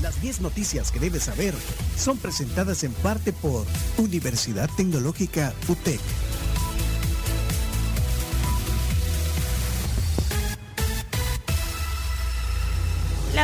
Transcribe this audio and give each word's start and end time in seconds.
Las 0.00 0.20
10 0.20 0.40
noticias 0.40 0.90
que 0.90 1.00
debes 1.00 1.24
saber 1.24 1.54
son 1.96 2.18
presentadas 2.18 2.84
en 2.84 2.92
parte 2.92 3.32
por 3.32 3.66
Universidad 3.98 4.68
Tecnológica 4.76 5.52
UTEC. 5.68 6.00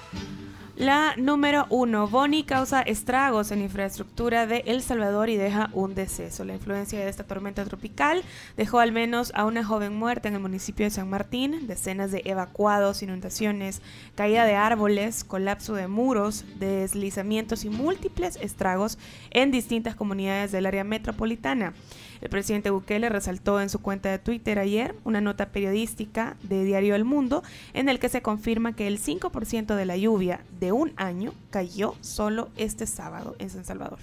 La 0.77 1.15
número 1.17 1.67
uno, 1.71 2.07
Boni 2.07 2.45
causa 2.45 2.83
estragos 2.83 3.51
en 3.51 3.63
infraestructura 3.63 4.47
de 4.47 4.63
El 4.67 4.83
Salvador 4.83 5.31
y 5.31 5.39
deja 5.39 5.71
un 5.73 5.95
deceso. 5.95 6.45
La 6.45 6.53
influencia 6.53 7.01
de 7.01 7.09
esta 7.09 7.25
tormenta 7.25 7.65
tropical 7.65 8.23
dejó 8.59 8.81
al 8.81 8.93
menos 8.93 9.33
a 9.35 9.47
una 9.47 9.65
joven 9.65 9.97
muerta 9.97 10.29
en 10.29 10.35
el 10.35 10.41
municipio 10.41 10.85
de 10.85 10.91
San 10.91 11.09
Martín, 11.09 11.67
decenas 11.67 12.13
de 12.13 12.21
evacuados, 12.27 13.03
inundaciones, 13.03 13.81
caída 14.17 14.45
de 14.45 14.55
árboles, 14.55 15.25
colapso 15.25 15.73
de 15.73 15.89
muros, 15.89 16.45
deslizamientos 16.59 17.65
y 17.65 17.71
múltiples 17.71 18.37
estragos 18.37 18.99
en 19.31 19.51
distintas 19.51 19.95
comunidades 19.95 20.53
del 20.53 20.67
área 20.67 20.85
metropolitana. 20.85 21.73
El 22.21 22.29
presidente 22.29 22.71
Bukele 22.71 23.09
resaltó 23.09 23.61
en 23.61 23.69
su 23.69 23.81
cuenta 23.81 24.11
de 24.11 24.19
Twitter 24.19 24.59
ayer 24.59 24.95
una 25.05 25.21
nota 25.21 25.51
periodística 25.51 26.37
de 26.43 26.65
Diario 26.65 26.95
El 26.95 27.05
Mundo 27.05 27.43
en 27.75 27.89
el 27.89 27.99
que 27.99 28.09
se 28.09 28.23
confirma 28.23 28.75
que 28.75 28.87
el 28.87 28.99
5% 28.99 29.75
de 29.75 29.85
la 29.87 29.97
lluvia 29.97 30.41
de 30.61 30.73
un 30.73 30.93
año 30.97 31.33
cayó 31.51 31.95
solo 32.01 32.49
este 32.57 32.87
sábado 32.87 33.37
en 33.39 33.51
San 33.51 33.65
Salvador. 33.65 33.99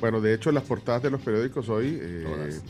Bueno, 0.00 0.20
de 0.20 0.34
hecho, 0.34 0.50
las 0.50 0.64
portadas 0.64 1.02
de 1.02 1.10
los 1.10 1.20
periódicos 1.20 1.68
hoy, 1.68 1.98
eh, 2.00 2.60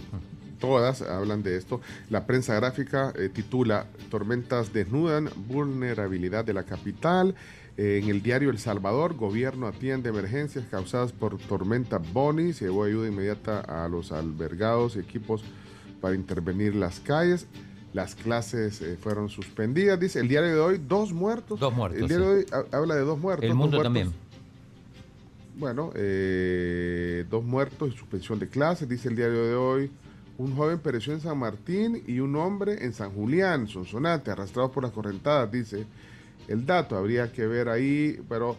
todas. 0.61 1.03
hablan 1.03 1.43
de 1.43 1.57
esto. 1.57 1.81
La 2.11 2.27
prensa 2.27 2.55
gráfica 2.55 3.13
eh, 3.17 3.29
titula 3.29 3.87
Tormentas 4.11 4.73
desnudan 4.73 5.31
vulnerabilidad 5.49 6.45
de 6.45 6.53
la 6.53 6.65
capital. 6.65 7.35
En 7.85 8.09
el 8.09 8.23
diario 8.23 8.51
El 8.51 8.59
Salvador, 8.59 9.15
gobierno 9.17 9.67
atiende 9.67 10.11
emergencias 10.11 10.65
causadas 10.71 11.11
por 11.13 11.37
tormenta 11.39 11.99
Bonnie. 11.99 12.53
Se 12.53 12.67
llevó 12.67 12.85
ayuda 12.85 13.09
inmediata 13.09 13.59
a 13.61 13.89
los 13.89 14.13
albergados 14.13 14.95
y 14.95 15.01
equipos 15.01 15.43
para 16.01 16.15
intervenir 16.15 16.77
las 16.77 17.01
calles. 17.01 17.49
Las 17.93 18.15
clases 18.15 18.81
eh, 18.83 18.97
fueron 19.01 19.29
suspendidas. 19.29 19.99
Dice 19.99 20.21
el 20.21 20.29
diario 20.29 20.51
de 20.51 20.61
hoy, 20.61 20.81
dos 20.87 21.13
muertos. 21.13 21.59
Dos 21.59 21.75
muertos. 21.75 22.01
El 22.03 22.07
diario 22.09 22.29
de 22.31 22.37
hoy 22.37 22.47
ha- 22.53 22.77
habla 22.77 22.95
de 22.95 23.01
dos 23.03 23.19
muertos. 23.19 23.45
El 23.45 23.55
mundo 23.57 23.79
muertos. 23.79 23.83
también. 23.85 24.13
Bueno, 25.57 25.91
eh, 25.97 27.25
dos 27.29 27.45
muertos 27.45 27.93
y 27.93 27.97
suspensión 27.99 28.39
de 28.39 28.49
clases, 28.49 28.89
dice 28.89 29.09
el 29.09 29.17
diario 29.17 29.45
de 29.45 29.55
hoy. 29.57 29.91
Un 30.39 30.55
joven 30.57 30.79
pereció 30.79 31.13
en 31.13 31.21
San 31.21 31.37
Martín 31.37 32.03
y 32.07 32.21
un 32.21 32.37
hombre 32.37 32.85
en 32.85 32.93
San 32.95 33.11
Julián, 33.11 33.67
Sonsonate, 33.67 34.31
arrastrados 34.31 34.71
por 34.71 34.83
las 34.85 34.93
correntadas, 34.93 35.51
dice 35.53 35.85
el 36.49 36.67
dato. 36.67 36.97
Habría 36.97 37.33
que 37.33 37.47
ver 37.47 37.69
ahí, 37.69 38.21
pero 38.29 38.57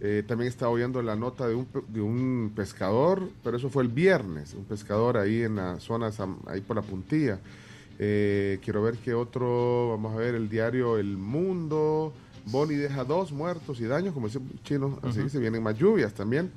eh, 0.00 0.22
también 0.26 0.48
estaba 0.48 0.70
oyendo 0.70 1.02
la 1.02 1.16
nota 1.16 1.46
de 1.48 1.54
un, 1.54 1.66
de 1.88 2.00
un 2.00 2.52
pescador, 2.54 3.28
pero 3.42 3.56
eso 3.56 3.70
fue 3.70 3.82
el 3.82 3.88
viernes, 3.88 4.54
un 4.54 4.64
pescador 4.64 5.16
ahí 5.16 5.42
en 5.42 5.56
la 5.56 5.80
zona, 5.80 6.10
ahí 6.46 6.60
por 6.60 6.76
la 6.76 6.82
puntilla. 6.82 7.38
Eh, 7.98 8.58
quiero 8.64 8.82
ver 8.82 8.96
qué 8.98 9.14
otro, 9.14 9.90
vamos 9.90 10.14
a 10.14 10.16
ver 10.16 10.34
el 10.34 10.48
diario 10.48 10.98
El 10.98 11.16
Mundo. 11.16 12.12
Boni 12.46 12.74
deja 12.74 13.04
dos 13.04 13.32
muertos 13.32 13.80
y 13.80 13.84
daños, 13.84 14.12
como 14.12 14.26
dice 14.26 14.40
Chino, 14.64 14.98
así 15.02 15.20
Ujú. 15.20 15.28
se 15.30 15.38
vienen 15.38 15.62
más 15.62 15.78
lluvias 15.78 16.12
también, 16.12 16.50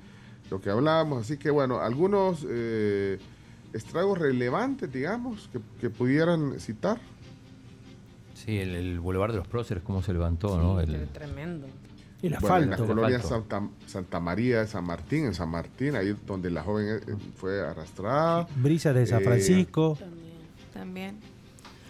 lo 0.52 0.60
que 0.60 0.70
hablábamos. 0.70 1.22
Así 1.22 1.38
que 1.38 1.50
bueno, 1.50 1.80
algunos 1.80 2.46
eh, 2.50 3.20
estragos 3.72 4.18
relevantes, 4.18 4.92
digamos, 4.92 5.50
que, 5.54 5.60
que 5.80 5.90
pudieran 5.90 6.60
citar. 6.60 7.00
Sí, 8.38 8.60
el, 8.60 8.76
el 8.76 9.00
Boulevard 9.00 9.32
de 9.32 9.38
los 9.40 9.48
Próceres, 9.48 9.84
cómo 9.84 10.02
se 10.04 10.14
levantó, 10.14 10.58
¿no? 10.62 10.80
El- 10.80 11.08
Tremendo. 11.10 11.66
El 12.22 12.36
Bueno, 12.40 12.58
en 12.58 12.70
la 12.70 12.76
asfalto. 12.76 12.88
colonia 12.96 13.18
asfalto. 13.18 13.50
Santa, 13.50 13.70
Santa 13.86 14.20
María 14.20 14.62
de 14.62 14.68
San 14.68 14.84
Martín, 14.86 15.26
en 15.26 15.34
San 15.36 15.50
Martín, 15.50 15.96
ahí 15.96 16.16
donde 16.26 16.50
la 16.50 16.64
joven 16.64 17.00
eh, 17.08 17.16
fue 17.36 17.62
arrastrada. 17.62 18.48
Brisas 18.56 18.96
de 18.96 19.06
San 19.06 19.22
Eh, 19.22 19.26
Francisco. 19.26 19.98
También. 20.74 21.18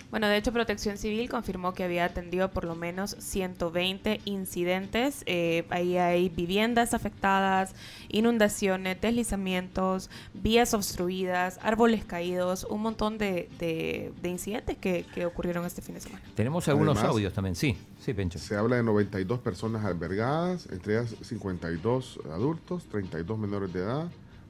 Bueno, 0.09 0.27
de 0.27 0.37
hecho, 0.37 0.53
Protección 0.53 0.97
Civil 0.97 1.29
confirmó 1.29 1.73
que 1.73 1.83
había 1.83 2.05
atendido 2.05 2.49
por 2.51 2.63
lo 2.63 2.75
menos 2.75 3.17
120 3.19 4.21
incidentes. 4.23 5.21
Eh, 5.25 5.65
ahí 5.69 5.97
hay 5.97 6.29
viviendas 6.29 6.93
afectadas, 6.93 7.75
inundaciones, 8.07 9.01
deslizamientos, 9.01 10.09
vías 10.33 10.73
obstruidas, 10.73 11.59
árboles 11.61 12.05
caídos, 12.05 12.65
un 12.69 12.83
montón 12.83 13.17
de, 13.17 13.49
de- 13.59 14.13
de 14.21 14.29
incidentes 14.29 14.77
que, 14.77 15.05
que 15.13 15.25
ocurrieron 15.25 15.65
este 15.65 15.81
fin 15.81 15.95
de 15.95 16.01
semana. 16.01 16.23
Tenemos 16.35 16.67
algunos 16.69 16.95
Además- 16.97 17.11
audios 17.13 17.33
también, 17.33 17.55
sí, 17.55 17.75
sí, 17.99 18.13
Pencho. 18.13 18.39
Se 18.39 18.55
habla 18.55 18.77
de 18.77 18.83
92 18.83 19.39
personas 19.41 19.83
albergadas, 19.83 20.67
entre 20.71 20.99
ellas 20.99 21.15
52 21.21 22.19
adultos, 22.31 22.85
32 22.85 23.37
menores 23.37 23.73
de 23.73 23.79
edad, 23.81 24.07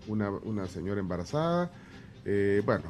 una, 0.08 0.30
una 0.30 0.68
señora 0.68 1.00
embarazada. 1.00 1.72
Eh, 2.26 2.62
bueno, 2.64 2.84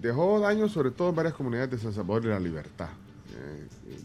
dejó 0.00 0.40
daños 0.40 0.72
sobre 0.72 0.90
todo 0.90 1.10
en 1.10 1.14
varias 1.16 1.34
comunidades 1.34 1.70
de 1.70 1.78
San 1.78 1.92
Salvador 1.92 2.24
y 2.24 2.28
La 2.28 2.40
Libertad. 2.40 2.88
Eh, 3.34 3.66
eh, 3.88 3.98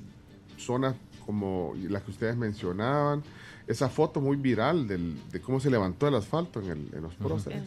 zonas 0.58 0.96
como 1.26 1.74
las 1.90 2.04
que 2.04 2.12
ustedes 2.12 2.36
mencionaban. 2.38 3.24
Esa 3.68 3.90
foto 3.90 4.20
muy 4.20 4.36
viral 4.38 4.88
del- 4.88 5.16
de 5.32 5.40
cómo 5.40 5.60
se 5.60 5.70
levantó 5.70 6.08
el 6.08 6.16
asfalto 6.16 6.60
en, 6.62 6.70
el- 6.72 6.90
en 6.94 7.02
los 7.04 7.14
próceres. 7.16 7.64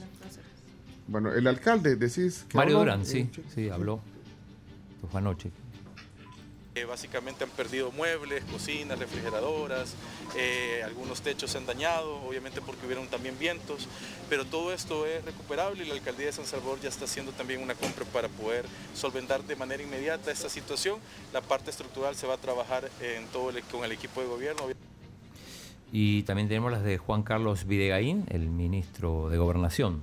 Bueno, 1.07 1.33
el 1.33 1.47
alcalde, 1.47 1.97
decís 1.97 2.45
que 2.49 2.57
Mario 2.57 2.79
habló, 2.79 2.93
Durán, 2.93 3.01
eh, 3.03 3.05
sí, 3.05 3.31
sí, 3.55 3.69
habló. 3.69 4.01
Fue 5.11 5.21
anoche. 5.21 5.51
Eh, 6.77 6.87
básicamente 6.87 7.45
han 7.45 7.51
perdido 7.51 7.93
muebles, 7.93 8.43
cocinas, 8.51 8.99
refrigeradoras, 8.99 9.95
eh, 10.37 10.83
algunos 10.85 11.23
techos 11.23 11.53
se 11.53 11.59
han 11.59 11.67
dañado, 11.67 12.17
obviamente 12.27 12.61
porque 12.61 12.85
hubieron 12.85 13.07
también 13.07 13.39
vientos, 13.39 13.87
pero 14.29 14.45
todo 14.45 14.73
esto 14.73 15.07
es 15.07 15.25
recuperable 15.25 15.85
y 15.85 15.87
la 15.87 15.95
alcaldía 15.95 16.27
de 16.27 16.33
San 16.33 16.47
Salvador 16.47 16.81
ya 16.81 16.89
está 16.89 17.05
haciendo 17.05 17.31
también 17.31 17.63
una 17.63 17.77
compra 17.77 18.05
para 18.07 18.29
poder 18.29 18.65
solventar 18.93 19.45
de 19.45 19.55
manera 19.55 19.85
inmediata 19.85 20.33
esta 20.33 20.49
situación. 20.49 20.99
La 21.33 21.43
parte 21.43 21.71
estructural 21.71 22.17
se 22.17 22.27
va 22.27 22.35
a 22.35 22.39
trabajar 22.39 22.91
en 23.01 23.29
todo 23.29 23.53
con 23.71 23.85
el 23.85 23.93
equipo 23.93 24.21
de 24.21 24.27
gobierno. 24.27 24.65
Y 25.93 26.25
también 26.25 26.49
tenemos 26.49 26.73
las 26.73 26.83
de 26.83 26.99
Juan 26.99 27.23
Carlos 27.23 27.67
Videgaín, 27.67 28.25
el 28.31 28.49
ministro 28.49 29.31
de 29.31 29.39
Gobernación. 29.39 30.03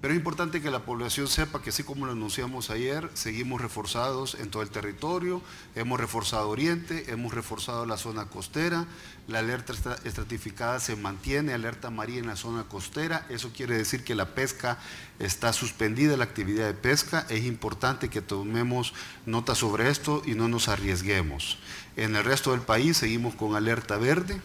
Pero 0.00 0.14
es 0.14 0.18
importante 0.18 0.62
que 0.62 0.70
la 0.70 0.86
población 0.86 1.28
sepa 1.28 1.60
que 1.60 1.68
así 1.68 1.82
como 1.82 2.06
lo 2.06 2.12
anunciamos 2.12 2.70
ayer, 2.70 3.10
seguimos 3.12 3.60
reforzados 3.60 4.34
en 4.34 4.50
todo 4.50 4.62
el 4.62 4.70
territorio, 4.70 5.42
hemos 5.74 6.00
reforzado 6.00 6.48
Oriente, 6.48 7.12
hemos 7.12 7.34
reforzado 7.34 7.84
la 7.84 7.98
zona 7.98 8.24
costera, 8.24 8.86
la 9.28 9.40
alerta 9.40 9.74
estra- 9.74 9.98
estratificada 10.04 10.80
se 10.80 10.96
mantiene, 10.96 11.52
alerta 11.52 11.88
amarilla 11.88 12.20
en 12.20 12.28
la 12.28 12.36
zona 12.36 12.62
costera, 12.64 13.26
eso 13.28 13.52
quiere 13.54 13.76
decir 13.76 14.02
que 14.02 14.14
la 14.14 14.34
pesca 14.34 14.78
está 15.18 15.52
suspendida, 15.52 16.16
la 16.16 16.24
actividad 16.24 16.66
de 16.66 16.72
pesca, 16.72 17.26
es 17.28 17.44
importante 17.44 18.08
que 18.08 18.22
tomemos 18.22 18.94
nota 19.26 19.54
sobre 19.54 19.90
esto 19.90 20.22
y 20.24 20.34
no 20.34 20.48
nos 20.48 20.68
arriesguemos. 20.68 21.58
En 21.96 22.16
el 22.16 22.24
resto 22.24 22.52
del 22.52 22.62
país 22.62 22.96
seguimos 22.96 23.34
con 23.34 23.54
alerta 23.54 23.98
verde, 23.98 24.40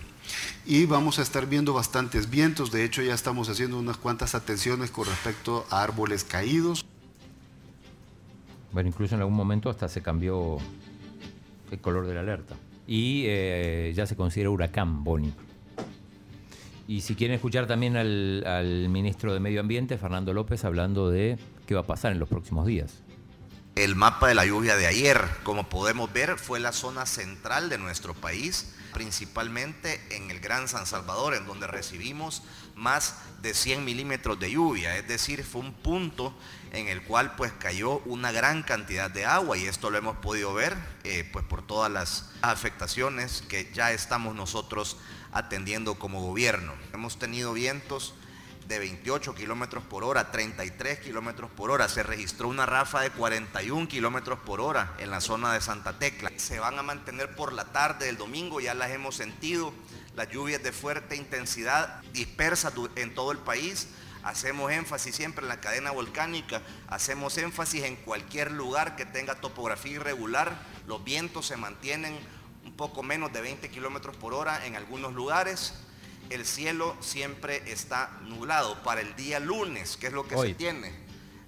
y 0.66 0.86
vamos 0.86 1.20
a 1.20 1.22
estar 1.22 1.48
viendo 1.48 1.74
bastantes 1.74 2.30
vientos. 2.30 2.72
De 2.72 2.84
hecho, 2.84 3.02
ya 3.02 3.14
estamos 3.14 3.50
haciendo 3.50 3.78
unas 3.78 3.98
cuantas 3.98 4.36
atenciones 4.36 4.92
con 4.92 5.06
respecto 5.06 5.66
a 5.70 5.84
árboles 5.84 6.24
caídos. 6.24 6.86
Bueno, 8.72 8.90
incluso 8.90 9.16
en 9.16 9.22
algún 9.22 9.36
momento 9.36 9.70
hasta 9.70 9.88
se 9.88 10.02
cambió 10.02 10.58
el 11.72 11.80
color 11.80 12.08
de 12.08 12.16
la 12.16 12.22
alerta. 12.22 12.56
Y 12.88 13.24
eh, 13.26 13.94
ya 13.96 14.06
se 14.06 14.16
considera 14.16 14.50
huracán 14.50 15.04
Boni. 15.04 15.34
Y 16.88 17.02
si 17.02 17.16
quieren 17.16 17.36
escuchar 17.36 17.66
también 17.66 17.98
al 17.98 18.88
ministro 18.90 19.34
de 19.34 19.40
Medio 19.40 19.60
Ambiente, 19.60 19.98
Fernando 19.98 20.34
López, 20.34 20.66
hablando 20.66 21.10
de 21.10 21.38
qué 21.66 21.74
va 21.74 21.82
a 21.82 21.88
pasar 21.88 22.12
en 22.12 22.20
los 22.20 22.30
próximos 22.30 22.68
días. 22.68 23.05
El 23.76 23.98
mapa 23.98 24.30
de 24.30 24.36
la 24.36 24.46
lluvia 24.46 24.78
de 24.78 24.88
ayer. 24.88 25.22
Como 25.44 25.68
podemos 25.68 26.12
ver, 26.12 26.40
fue 26.40 26.60
la 26.62 26.72
zona 26.72 27.06
central 27.06 27.70
de 27.70 27.78
nuestro 27.78 28.14
país, 28.14 28.74
principalmente 28.94 30.02
en 30.12 30.32
el 30.32 30.40
Gran 30.40 30.70
San 30.70 30.86
Salvador, 30.86 31.34
en 31.34 31.46
donde 31.46 31.68
recibimos 31.68 32.42
más 32.76 33.16
de 33.42 33.54
100 33.54 33.84
milímetros 33.84 34.40
de 34.40 34.52
lluvia. 34.52 34.96
Es 34.96 35.08
decir, 35.10 35.44
fue 35.44 35.62
un 35.62 35.74
punto 35.74 36.34
en 36.72 36.88
el 36.88 37.04
cual 37.04 37.36
pues 37.36 37.52
cayó 37.52 38.00
una 38.06 38.32
gran 38.32 38.64
cantidad 38.64 39.12
de 39.12 39.26
agua 39.26 39.58
y 39.58 39.66
esto 39.66 39.90
lo 39.90 39.98
hemos 39.98 40.18
podido 40.18 40.54
ver 40.54 40.76
eh, 41.04 41.30
pues 41.32 41.44
por 41.46 41.66
todas 41.66 41.92
las 41.92 42.32
afectaciones 42.42 43.44
que 43.50 43.70
ya 43.74 43.92
estamos 43.92 44.36
nosotros 44.36 44.98
atendiendo 45.34 45.96
como 45.96 46.22
gobierno. 46.22 46.74
Hemos 46.94 47.20
tenido 47.20 47.52
vientos 47.52 48.14
de 48.68 48.80
28 48.80 49.36
kilómetros 49.36 49.84
por 49.84 50.04
hora, 50.04 50.32
33 50.32 51.00
kilómetros 51.00 51.52
por 51.52 51.72
hora. 51.72 51.88
Se 51.88 52.04
registró 52.04 52.48
una 52.48 52.66
rafa 52.66 53.02
de 53.02 53.12
41 53.12 53.88
kilómetros 53.88 54.40
por 54.40 54.60
hora 54.60 54.94
en 54.98 55.12
la 55.12 55.22
zona 55.22 55.54
de 55.54 55.62
Santa 55.62 56.00
Tecla. 56.00 56.32
Se 56.38 56.60
van 56.60 56.80
a 56.80 56.84
mantener 56.84 57.36
por 57.36 57.54
la 57.54 57.66
tarde 57.66 58.08
del 58.08 58.18
domingo, 58.18 58.60
ya 58.60 58.74
las 58.74 58.92
hemos 58.92 59.16
sentido. 59.16 59.74
Las 60.16 60.30
lluvias 60.30 60.64
de 60.64 60.72
fuerte 60.72 61.16
intensidad 61.16 62.02
dispersas 62.14 62.74
en 62.96 63.14
todo 63.14 63.32
el 63.32 63.38
país. 63.38 63.88
Hacemos 64.24 64.72
énfasis 64.72 65.16
siempre 65.16 65.44
en 65.44 65.50
la 65.50 65.62
cadena 65.62 65.92
volcánica, 65.92 66.64
hacemos 66.88 67.38
énfasis 67.38 67.84
en 67.84 67.96
cualquier 67.96 68.52
lugar 68.52 68.96
que 68.96 69.06
tenga 69.06 69.36
topografía 69.36 69.98
irregular. 69.98 70.58
Los 70.88 71.04
vientos 71.04 71.46
se 71.46 71.58
mantienen 71.58 72.18
un 72.66 72.74
poco 72.74 73.04
menos 73.04 73.32
de 73.32 73.42
20 73.42 73.70
kilómetros 73.70 74.16
por 74.16 74.34
hora 74.34 74.66
en 74.66 74.76
algunos 74.76 75.14
lugares 75.14 75.76
el 76.30 76.46
cielo 76.46 76.96
siempre 77.00 77.72
está 77.72 78.12
nublado. 78.24 78.82
Para 78.84 79.02
el 79.02 79.16
día 79.16 79.40
lunes, 79.40 79.98
que 79.98 80.08
es 80.08 80.14
lo 80.14 80.28
que 80.28 80.38
se 80.38 80.54
tiene, 80.54 80.94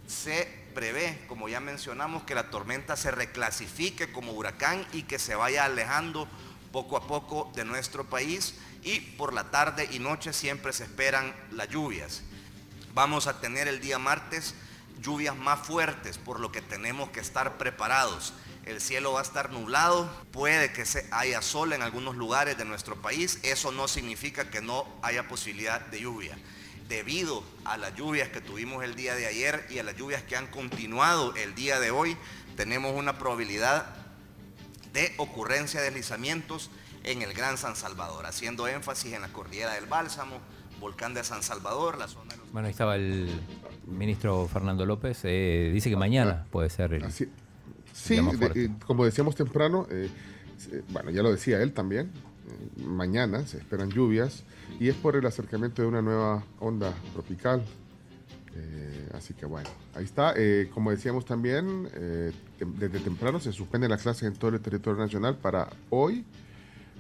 se 0.07 0.47
prevé, 0.73 1.25
como 1.27 1.49
ya 1.49 1.59
mencionamos, 1.59 2.23
que 2.23 2.35
la 2.35 2.49
tormenta 2.49 2.95
se 2.95 3.11
reclasifique 3.11 4.11
como 4.11 4.33
huracán 4.33 4.85
y 4.93 5.03
que 5.03 5.19
se 5.19 5.35
vaya 5.35 5.65
alejando 5.65 6.27
poco 6.71 6.97
a 6.97 7.07
poco 7.07 7.51
de 7.55 7.65
nuestro 7.65 8.05
país 8.05 8.55
y 8.83 8.99
por 8.99 9.33
la 9.33 9.49
tarde 9.49 9.89
y 9.91 9.99
noche 9.99 10.33
siempre 10.33 10.73
se 10.73 10.83
esperan 10.83 11.35
las 11.51 11.69
lluvias. 11.69 12.21
Vamos 12.93 13.27
a 13.27 13.39
tener 13.39 13.67
el 13.67 13.79
día 13.79 13.99
martes 13.99 14.53
lluvias 15.01 15.35
más 15.35 15.59
fuertes, 15.65 16.17
por 16.17 16.39
lo 16.39 16.51
que 16.51 16.61
tenemos 16.61 17.09
que 17.09 17.19
estar 17.19 17.57
preparados 17.57 18.33
el 18.67 18.81
cielo 18.81 19.13
va 19.13 19.19
a 19.19 19.23
estar 19.23 19.51
nublado, 19.51 20.09
puede 20.31 20.71
que 20.73 20.83
haya 21.11 21.41
sol 21.41 21.71
en 21.71 21.81
algunos 21.81 22.15
lugares 22.15 22.57
de 22.57 22.65
nuestro 22.65 22.95
país, 23.01 23.39
eso 23.43 23.71
no 23.71 23.87
significa 23.87 24.49
que 24.49 24.61
no 24.61 24.85
haya 25.01 25.27
posibilidad 25.27 25.81
de 25.87 26.01
lluvia. 26.01 26.37
Debido 26.89 27.43
a 27.65 27.77
las 27.77 27.95
lluvias 27.95 28.29
que 28.29 28.41
tuvimos 28.41 28.83
el 28.83 28.95
día 28.95 29.15
de 29.15 29.25
ayer 29.25 29.65
y 29.69 29.79
a 29.79 29.83
las 29.83 29.95
lluvias 29.95 30.23
que 30.23 30.35
han 30.35 30.47
continuado 30.47 31.33
el 31.35 31.55
día 31.55 31.79
de 31.79 31.91
hoy, 31.91 32.17
tenemos 32.57 32.93
una 32.93 33.17
probabilidad 33.17 33.85
de 34.93 35.13
ocurrencia 35.17 35.79
de 35.79 35.87
deslizamientos 35.87 36.69
en 37.03 37.21
el 37.21 37.33
Gran 37.33 37.57
San 37.57 37.75
Salvador, 37.75 38.25
haciendo 38.25 38.67
énfasis 38.67 39.13
en 39.13 39.21
la 39.21 39.29
cordillera 39.29 39.73
del 39.73 39.85
Bálsamo, 39.85 40.39
volcán 40.79 41.13
de 41.13 41.23
San 41.23 41.41
Salvador, 41.41 41.97
la 41.97 42.07
zona 42.07 42.33
de 42.33 42.39
Bueno, 42.51 42.67
ahí 42.67 42.71
estaba 42.71 42.95
el 42.95 43.29
ministro 43.85 44.47
Fernando 44.51 44.85
López, 44.85 45.19
eh, 45.23 45.71
dice 45.73 45.89
que 45.89 45.95
mañana 45.95 46.45
puede 46.51 46.69
ser 46.69 46.93
el... 46.93 47.05
Sí, 47.97 48.19
como 48.85 49.05
decíamos 49.05 49.35
temprano, 49.35 49.87
eh, 49.89 50.09
bueno, 50.89 51.09
ya 51.09 51.23
lo 51.23 51.31
decía 51.31 51.61
él 51.61 51.73
también, 51.73 52.07
eh, 52.07 52.83
mañana 52.83 53.45
se 53.45 53.57
esperan 53.57 53.89
lluvias 53.89 54.43
y 54.79 54.87
es 54.87 54.95
por 54.95 55.15
el 55.15 55.25
acercamiento 55.25 55.81
de 55.81 55.87
una 55.87 56.01
nueva 56.01 56.43
onda 56.59 56.93
tropical. 57.13 57.63
Eh, 58.55 59.09
así 59.13 59.33
que 59.33 59.45
bueno, 59.45 59.69
ahí 59.95 60.03
está. 60.03 60.35
como 60.73 60.91
decíamos 60.91 61.25
también, 61.25 61.89
desde 62.59 62.99
temprano 62.99 63.39
se 63.39 63.51
suspende 63.51 63.89
la 63.89 63.97
clase 63.97 64.25
en 64.25 64.33
todo 64.33 64.51
el 64.51 64.61
territorio 64.61 64.99
nacional 64.99 65.35
para 65.35 65.67
hoy 65.89 66.23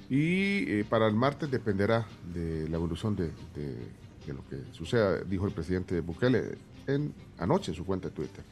y 0.09 0.83
para 0.83 1.07
el 1.07 1.15
martes 1.15 1.49
dependerá 1.49 2.05
de 2.33 2.67
la 2.69 2.77
evolución 2.77 3.15
de, 3.15 3.31
de 3.55 4.33
lo 4.33 4.45
que 4.47 4.57
suceda, 4.71 5.19
dijo 5.21 5.45
el 5.45 5.53
presidente 5.53 6.01
Bukele 6.01 6.57
en, 6.85 7.13
anoche 7.37 7.71
en 7.71 7.75
su 7.75 7.85
cuenta 7.85 8.09
de 8.09 8.15
Twitter. 8.15 8.43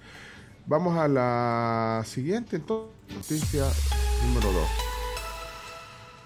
Vamos 0.67 0.97
a 0.97 1.07
la 1.07 2.01
siguiente 2.05 2.55
entonces, 2.55 2.91
noticia 3.13 3.65
número 4.25 4.51
2. 4.51 4.85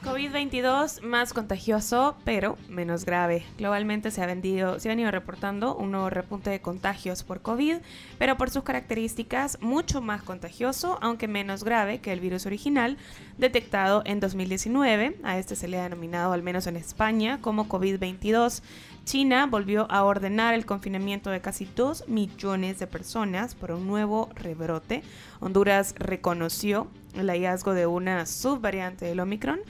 COVID-22 0.04 1.02
más 1.02 1.34
contagioso, 1.34 2.16
pero 2.24 2.58
menos 2.70 3.04
grave. 3.04 3.46
Globalmente 3.58 4.12
se 4.12 4.24
ha, 4.24 4.26
vendido, 4.26 4.80
se 4.80 4.88
ha 4.88 4.94
venido 4.94 5.12
reportando 5.12 5.76
un 5.76 5.92
nuevo 5.92 6.10
repunte 6.10 6.50
de 6.50 6.62
contagios 6.62 7.24
por 7.24 7.42
COVID, 7.42 7.80
pero 8.18 8.38
por 8.38 8.50
sus 8.50 8.64
características 8.64 9.58
mucho 9.60 10.00
más 10.00 10.24
contagioso, 10.24 10.98
aunque 11.02 11.28
menos 11.28 11.66
grave 11.66 12.00
que 12.00 12.14
el 12.14 12.22
virus 12.22 12.46
original, 12.46 12.98
detectado 13.38 14.02
en 14.06 14.22
2019. 14.22 15.18
A 15.24 15.38
este 15.38 15.58
se 15.58 15.68
le 15.68 15.78
ha 15.78 15.84
denominado, 15.84 16.32
al 16.32 16.44
menos 16.44 16.66
en 16.68 16.78
España, 16.78 17.40
como 17.42 17.68
COVID-22. 17.68 18.62
China 19.10 19.48
volvió 19.48 19.88
a 19.90 20.04
ordenar 20.04 20.54
el 20.54 20.68
confinamiento 20.68 21.32
de 21.32 21.42
casi 21.42 21.68
2 21.76 22.10
millones 22.10 22.78
de 22.78 22.86
personas 22.86 23.56
por 23.56 23.72
un 23.72 23.88
nuevo 23.88 24.30
rebrote. 24.36 25.02
Honduras 25.40 25.96
reconoció 25.98 26.86
el 27.16 27.32
hallazgo 27.32 27.74
de 27.74 27.88
una 27.88 28.28
subvariante 28.28 29.06
del 29.06 29.20
Omicron 29.20 29.62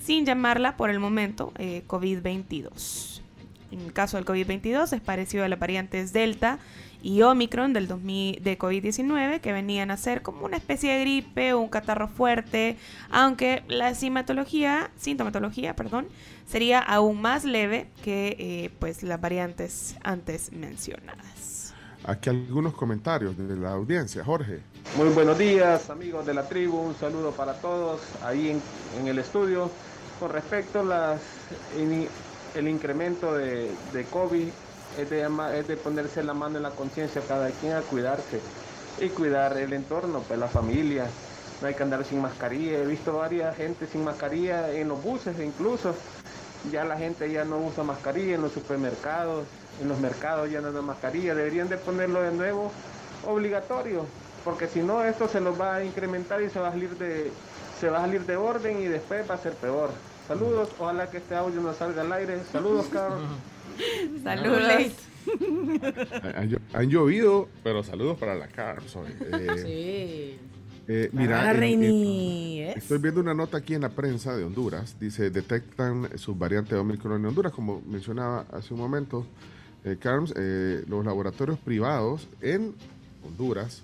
sin 0.00 0.24
llamarla 0.24 0.78
por 0.78 0.88
el 0.88 0.98
momento 0.98 1.52
eh, 1.58 1.84
COVID-22. 1.86 3.20
En 3.70 3.80
el 3.80 3.92
caso 3.92 4.16
del 4.16 4.24
COVID-22 4.26 4.92
es 4.92 5.00
parecido 5.00 5.44
a 5.44 5.48
las 5.48 5.58
variantes 5.58 6.12
Delta 6.12 6.58
y 7.02 7.22
Omicron 7.22 7.72
del 7.72 7.88
2000, 7.88 8.42
de 8.42 8.58
COVID-19 8.58 9.40
que 9.40 9.52
venían 9.52 9.90
a 9.90 9.96
ser 9.96 10.22
como 10.22 10.44
una 10.44 10.56
especie 10.56 10.92
de 10.92 11.00
gripe 11.00 11.52
o 11.52 11.60
un 11.60 11.68
catarro 11.68 12.08
fuerte, 12.08 12.76
aunque 13.10 13.62
la 13.68 13.94
sintomatología, 13.94 14.90
sintomatología 14.96 15.76
perdón, 15.76 16.06
sería 16.46 16.80
aún 16.80 17.20
más 17.20 17.44
leve 17.44 17.88
que 18.02 18.36
eh, 18.38 18.70
pues 18.78 19.02
las 19.02 19.20
variantes 19.20 19.96
antes 20.02 20.52
mencionadas. 20.52 21.74
Aquí 22.04 22.30
algunos 22.30 22.72
comentarios 22.74 23.36
de 23.36 23.56
la 23.56 23.72
audiencia, 23.72 24.24
Jorge. 24.24 24.60
Muy 24.96 25.08
buenos 25.08 25.36
días 25.36 25.90
amigos 25.90 26.24
de 26.24 26.34
la 26.34 26.48
tribu, 26.48 26.78
un 26.78 26.94
saludo 26.94 27.32
para 27.32 27.54
todos 27.54 28.00
ahí 28.22 28.60
en, 28.98 29.08
el 29.08 29.18
estudio. 29.18 29.70
Con 30.20 30.32
respecto 30.32 30.80
a 30.92 31.18
el 32.56 32.68
incremento 32.68 33.34
de, 33.34 33.70
de 33.92 34.04
COVID, 34.04 34.48
es 34.98 35.10
de, 35.10 35.28
es 35.58 35.68
de 35.68 35.76
ponerse 35.76 36.22
la 36.22 36.34
mano 36.34 36.56
en 36.56 36.62
la 36.62 36.70
conciencia 36.70 37.20
cada 37.26 37.50
quien 37.50 37.74
a 37.74 37.82
cuidarse 37.82 38.40
y 39.00 39.08
cuidar 39.10 39.56
el 39.58 39.72
entorno, 39.72 40.20
pues 40.26 40.38
la 40.38 40.48
familia. 40.48 41.06
No 41.60 41.68
hay 41.68 41.74
que 41.74 41.82
andar 41.82 42.04
sin 42.04 42.20
mascarilla. 42.20 42.78
He 42.78 42.86
visto 42.86 43.16
varias 43.16 43.56
gente 43.56 43.86
sin 43.86 44.04
mascarilla 44.04 44.70
en 44.72 44.88
los 44.88 45.02
buses 45.02 45.38
incluso. 45.40 45.94
Ya 46.70 46.84
la 46.84 46.96
gente 46.96 47.30
ya 47.30 47.44
no 47.44 47.58
usa 47.58 47.84
mascarilla 47.84 48.34
en 48.34 48.42
los 48.42 48.52
supermercados, 48.52 49.46
en 49.80 49.88
los 49.88 49.98
mercados 49.98 50.50
ya 50.50 50.60
no 50.60 50.70
usa 50.70 50.82
mascarilla. 50.82 51.34
Deberían 51.34 51.68
de 51.68 51.76
ponerlo 51.76 52.22
de 52.22 52.32
nuevo 52.32 52.72
obligatorio, 53.26 54.06
porque 54.44 54.66
si 54.66 54.80
no 54.80 55.04
esto 55.04 55.28
se 55.28 55.40
los 55.40 55.60
va 55.60 55.76
a 55.76 55.84
incrementar 55.84 56.42
y 56.42 56.50
se 56.50 56.58
va 56.58 56.68
a 56.68 56.72
salir 56.72 56.96
de, 56.96 57.32
se 57.80 57.88
va 57.88 57.98
a 57.98 58.00
salir 58.02 58.24
de 58.24 58.36
orden 58.36 58.80
y 58.80 58.86
después 58.86 59.28
va 59.28 59.34
a 59.34 59.38
ser 59.38 59.54
peor. 59.54 59.90
Saludos, 60.26 60.70
ojalá 60.78 61.08
que 61.10 61.18
este 61.18 61.34
audio 61.34 61.60
no 61.60 61.72
salga 61.72 62.02
al 62.02 62.12
aire. 62.12 62.40
Saludos, 62.50 62.86
Carlos. 62.92 63.28
Saludos. 64.22 64.92
Han, 66.72 66.88
llovido, 66.88 67.48
pero 67.62 67.82
saludos 67.82 68.16
para 68.16 68.36
la 68.36 68.46
Carlos 68.46 68.96
eh, 68.96 70.38
sí. 70.38 70.46
Eh, 70.88 71.10
mira, 71.12 71.52
estoy 71.52 72.98
viendo 72.98 73.20
una 73.20 73.34
nota 73.34 73.58
aquí 73.58 73.74
en 73.74 73.82
la 73.82 73.88
prensa 73.88 74.36
de 74.36 74.44
Honduras. 74.44 74.98
Dice, 75.00 75.30
detectan 75.30 76.16
subvariante 76.16 76.76
de 76.76 76.80
Omicron 76.80 77.20
en 77.20 77.26
Honduras, 77.26 77.52
como 77.52 77.82
mencionaba 77.82 78.46
hace 78.52 78.72
un 78.72 78.80
momento. 78.80 79.26
Eh, 79.84 79.96
Carms, 80.00 80.32
eh, 80.36 80.84
los 80.88 81.04
laboratorios 81.04 81.58
privados 81.58 82.28
en 82.40 82.74
Honduras 83.24 83.82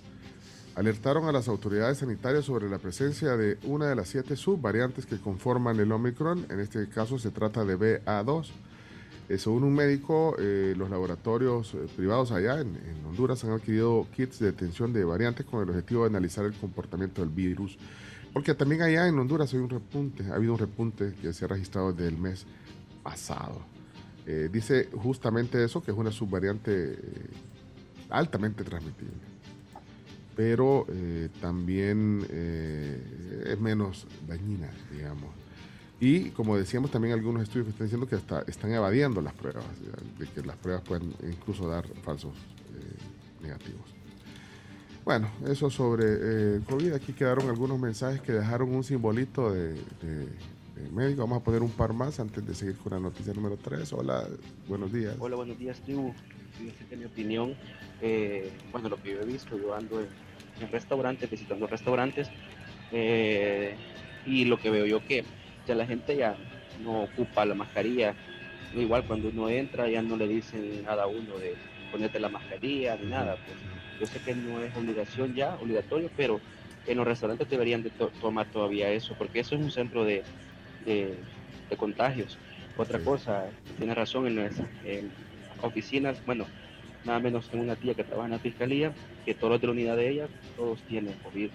alertaron 0.75 1.29
a 1.29 1.33
las 1.33 1.49
autoridades 1.49 1.99
sanitarias 1.99 2.45
sobre 2.45 2.69
la 2.69 2.79
presencia 2.79 3.37
de 3.37 3.59
una 3.65 3.87
de 3.87 3.97
las 3.97 4.09
siete 4.09 4.37
subvariantes 4.37 5.07
que 5.07 5.19
conforman 5.19 5.79
el 5.81 5.93
Omicron. 5.93 6.47
En 6.51 6.61
este 6.61 6.89
caso 6.89 7.19
se 7.19 7.31
trata 7.31 7.65
de 7.65 7.79
BA2 7.79 8.51
eh, 9.29 9.39
según 9.39 9.65
un 9.65 9.75
médico, 9.75 10.37
eh, 10.39 10.75
los 10.77 10.91
laboratorios 10.91 11.73
eh, 11.73 11.87
privados 11.97 12.33
allá 12.33 12.61
en, 12.61 12.77
Honduras 13.09 13.43
han 13.45 13.53
adquirido 13.53 14.07
kits 14.15 14.39
de 14.41 14.47
detención 14.47 14.93
de 14.93 15.05
variantes 15.05 15.47
con 15.47 15.63
el 15.63 15.71
objetivo 15.71 16.03
de 16.03 16.11
analizar 16.11 16.45
el 16.45 16.53
comportamiento 16.53 17.23
del 17.23 17.31
virus. 17.31 17.79
Porque 18.33 18.55
también 18.55 18.83
allá 18.83 19.07
en 19.09 19.19
Honduras 19.19 19.53
hay 19.55 19.61
un 19.61 19.71
repunte, 19.71 20.25
ha 20.31 20.35
habido 20.35 20.53
un 20.53 20.59
repunte 20.59 21.15
que 21.21 21.33
se 21.33 21.47
ha 21.47 21.49
registrado 21.49 21.93
desde 21.93 22.09
el 22.09 22.19
mes 22.19 22.45
pasado. 23.03 23.63
dice 24.53 24.89
justamente 24.95 25.63
eso, 25.65 25.83
que 25.83 25.91
es 25.91 25.97
una 25.97 26.13
subvariante 26.13 26.99
altamente 28.09 28.65
transmitible. 28.65 29.32
Pero 30.37 30.87
también 31.41 32.27
es 32.31 33.61
menos 33.61 34.07
dañina, 34.27 34.71
digamos. 34.91 35.31
Y 36.01 36.31
como 36.31 36.57
decíamos, 36.57 36.91
también 36.91 37.15
algunos 37.15 37.43
estudios 37.45 37.69
están 37.69 37.87
diciendo 37.87 38.09
que 38.09 38.17
hasta 38.17 38.43
están 38.49 38.73
evadiendo 38.73 39.21
las 39.21 39.35
pruebas, 39.35 39.65
de 40.19 40.27
que 40.27 40.43
las 40.43 40.57
pruebas 40.57 40.83
pueden 40.83 41.15
incluso 41.31 41.69
dar 41.69 41.87
falsos 42.03 42.33
eh, 42.75 43.43
negativos. 43.45 43.83
Bueno, 45.05 45.29
eso 45.47 45.71
sobre 45.71 46.05
eh, 46.09 46.61
COVID. 46.69 46.95
Aquí 46.95 47.13
quedaron 47.13 47.49
algunos 47.49 47.79
mensajes 47.79 48.21
que 48.21 48.33
dejaron 48.33 48.75
un 48.75 48.83
simbolito 48.83 49.53
de- 49.53 49.75
de 50.75 50.89
médico. 50.91 51.23
Vamos 51.23 51.39
a 51.41 51.45
poner 51.45 51.63
un 51.63 51.71
par 51.71 51.93
más 51.93 52.19
antes 52.21 52.45
de 52.47 52.55
seguir 52.55 52.77
con 52.79 52.93
la 52.93 52.99
noticia 53.01 53.33
número 53.35 53.57
3. 53.57 53.93
Hola, 53.93 54.27
buenos 54.69 54.93
días. 54.93 55.17
Hola, 55.19 55.37
buenos 55.37 55.59
días, 55.59 55.81
tribu. 55.81 56.15
Fíjense 56.59 56.85
que 56.87 56.97
mi 56.97 57.05
opinión, 57.05 57.55
eh, 58.01 58.51
bueno, 58.71 58.89
lo 58.89 59.01
que 59.01 59.11
yo 59.13 59.21
he 59.21 59.25
visto, 59.25 59.57
yo 59.59 59.75
ando 59.75 60.01
en, 60.01 60.09
en 60.61 60.71
restaurantes, 60.71 61.29
visitando 61.31 61.67
restaurantes, 61.67 62.31
eh, 62.91 63.77
y 64.25 64.45
lo 64.45 64.59
que 64.59 64.71
veo 64.71 64.87
yo 64.87 65.05
que 65.05 65.25
ya 65.67 65.75
la 65.75 65.87
gente 65.87 66.17
ya 66.17 66.37
no 66.83 67.03
ocupa 67.05 67.45
la 67.45 67.55
mascarilla. 67.55 68.15
Igual 68.75 69.05
cuando 69.05 69.29
uno 69.29 69.49
entra 69.51 69.89
ya 69.91 70.01
no 70.03 70.17
le 70.17 70.27
dicen 70.27 70.83
nada 70.85 71.05
a 71.05 71.07
uno 71.07 71.39
de 71.39 71.57
ponerte 71.91 72.19
la 72.19 72.29
mascarilla 72.31 72.97
ni 72.97 73.07
nada. 73.09 73.37
Pues 73.37 73.59
yo 74.01 74.07
sé 74.07 74.21
que 74.21 74.35
no 74.35 74.61
es 74.63 74.75
obligación 74.75 75.35
ya, 75.35 75.57
obligatorio, 75.57 76.11
pero 76.17 76.41
en 76.87 76.97
los 76.97 77.07
restaurantes 77.07 77.49
deberían 77.49 77.83
de 77.83 77.91
to- 77.91 78.09
tomar 78.21 78.47
todavía 78.51 78.91
eso, 78.91 79.15
porque 79.17 79.41
eso 79.41 79.55
es 79.55 79.61
un 79.61 79.71
centro 79.71 80.05
de, 80.05 80.23
de- 80.85 81.17
de 81.71 81.77
contagios. 81.77 82.39
Otra 82.77 82.99
cosa, 83.01 83.47
tiene 83.79 83.95
razón 83.95 84.27
en 84.27 84.37
las 84.37 84.53
en 84.85 85.11
oficinas, 85.63 86.25
bueno, 86.27 86.47
nada 87.05 87.19
menos 87.21 87.49
que 87.49 87.57
una 87.57 87.77
tía 87.77 87.95
que 87.95 88.05
trabaja 88.05 88.27
en 88.27 88.33
la 88.33 88.39
fiscalía, 88.39 88.93
que 89.25 89.35
todos 89.35 89.53
los 89.53 89.61
de 89.61 89.67
la 89.67 89.73
unidad 89.73 89.97
de 89.97 90.11
ella, 90.11 90.29
todos 90.57 90.81
tienen 90.89 91.15
COVID, 91.23 91.51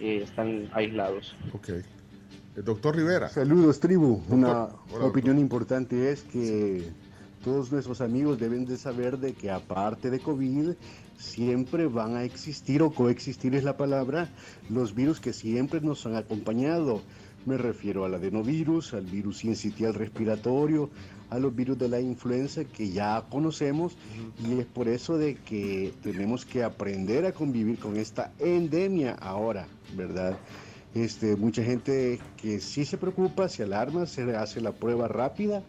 eh, 0.00 0.20
están 0.22 0.68
aislados. 0.72 1.34
Ok. 1.52 1.70
El 2.56 2.64
doctor 2.64 2.96
Rivera. 2.96 3.28
Saludos, 3.28 3.78
tribu. 3.78 4.20
Una 4.28 4.64
Hola, 4.92 5.04
opinión 5.04 5.38
importante 5.38 6.10
es 6.10 6.22
que 6.24 6.88
todos 7.44 7.70
nuestros 7.70 8.00
amigos 8.00 8.38
deben 8.40 8.64
de 8.64 8.76
saber 8.76 9.18
de 9.18 9.32
que 9.32 9.50
aparte 9.50 10.10
de 10.10 10.18
COVID, 10.18 10.70
siempre 11.16 11.86
van 11.86 12.16
a 12.16 12.24
existir 12.24 12.82
o 12.82 12.90
coexistir 12.90 13.54
es 13.54 13.62
la 13.64 13.76
palabra, 13.76 14.28
los 14.70 14.94
virus 14.94 15.20
que 15.20 15.32
siempre 15.32 15.80
nos 15.80 16.04
han 16.06 16.16
acompañado. 16.16 17.00
Me 17.46 17.56
refiero 17.56 18.04
al 18.04 18.14
adenovirus, 18.14 18.94
al 18.94 19.06
virus 19.06 19.38
sincitial 19.38 19.94
respiratorio, 19.94 20.90
a 21.30 21.38
los 21.38 21.54
virus 21.54 21.78
de 21.78 21.88
la 21.88 22.00
influenza 22.00 22.64
que 22.64 22.90
ya 22.90 23.24
conocemos 23.30 23.96
y 24.46 24.58
es 24.58 24.66
por 24.66 24.88
eso 24.88 25.18
de 25.18 25.36
que 25.36 25.92
tenemos 26.02 26.44
que 26.44 26.62
aprender 26.62 27.26
a 27.26 27.32
convivir 27.32 27.78
con 27.78 27.96
esta 27.96 28.32
endemia 28.38 29.12
ahora, 29.14 29.66
¿verdad? 29.96 30.38
Este, 30.94 31.36
mucha 31.36 31.62
gente 31.62 32.18
que 32.40 32.60
sí 32.60 32.84
se 32.84 32.96
preocupa, 32.96 33.48
se 33.48 33.62
alarma, 33.62 34.06
se 34.06 34.34
hace 34.34 34.60
la 34.60 34.72
prueba 34.72 35.06
rápida, 35.06 35.62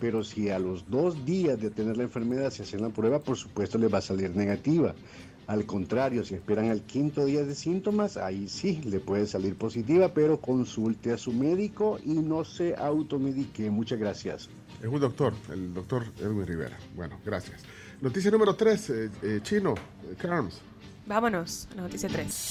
pero 0.00 0.24
si 0.24 0.50
a 0.50 0.58
los 0.58 0.90
dos 0.90 1.24
días 1.24 1.60
de 1.60 1.70
tener 1.70 1.96
la 1.96 2.02
enfermedad 2.02 2.50
se 2.50 2.64
hacen 2.64 2.82
la 2.82 2.88
prueba, 2.88 3.20
por 3.20 3.36
supuesto 3.36 3.78
les 3.78 3.92
va 3.92 3.98
a 3.98 4.02
salir 4.02 4.34
negativa. 4.34 4.94
Al 5.46 5.66
contrario, 5.66 6.24
si 6.24 6.34
esperan 6.34 6.70
al 6.70 6.82
quinto 6.82 7.24
día 7.24 7.44
de 7.44 7.54
síntomas, 7.54 8.16
ahí 8.16 8.48
sí 8.48 8.80
le 8.84 8.98
puede 8.98 9.26
salir 9.26 9.56
positiva, 9.56 10.14
pero 10.14 10.40
consulte 10.40 11.12
a 11.12 11.18
su 11.18 11.32
médico 11.32 11.98
y 12.04 12.14
no 12.14 12.44
se 12.44 12.74
automedique. 12.76 13.70
Muchas 13.70 13.98
gracias. 13.98 14.48
Es 14.80 14.88
un 14.88 15.00
doctor, 15.00 15.34
el 15.52 15.74
doctor 15.74 16.04
Edwin 16.18 16.46
Rivera. 16.46 16.78
Bueno, 16.96 17.18
gracias. 17.24 17.62
Noticia 18.00 18.30
número 18.30 18.54
3, 18.54 18.92
Chino, 19.42 19.74
eh, 19.74 20.14
Carms. 20.18 20.60
Vámonos 21.06 21.68
noticia 21.76 22.08
3. 22.08 22.50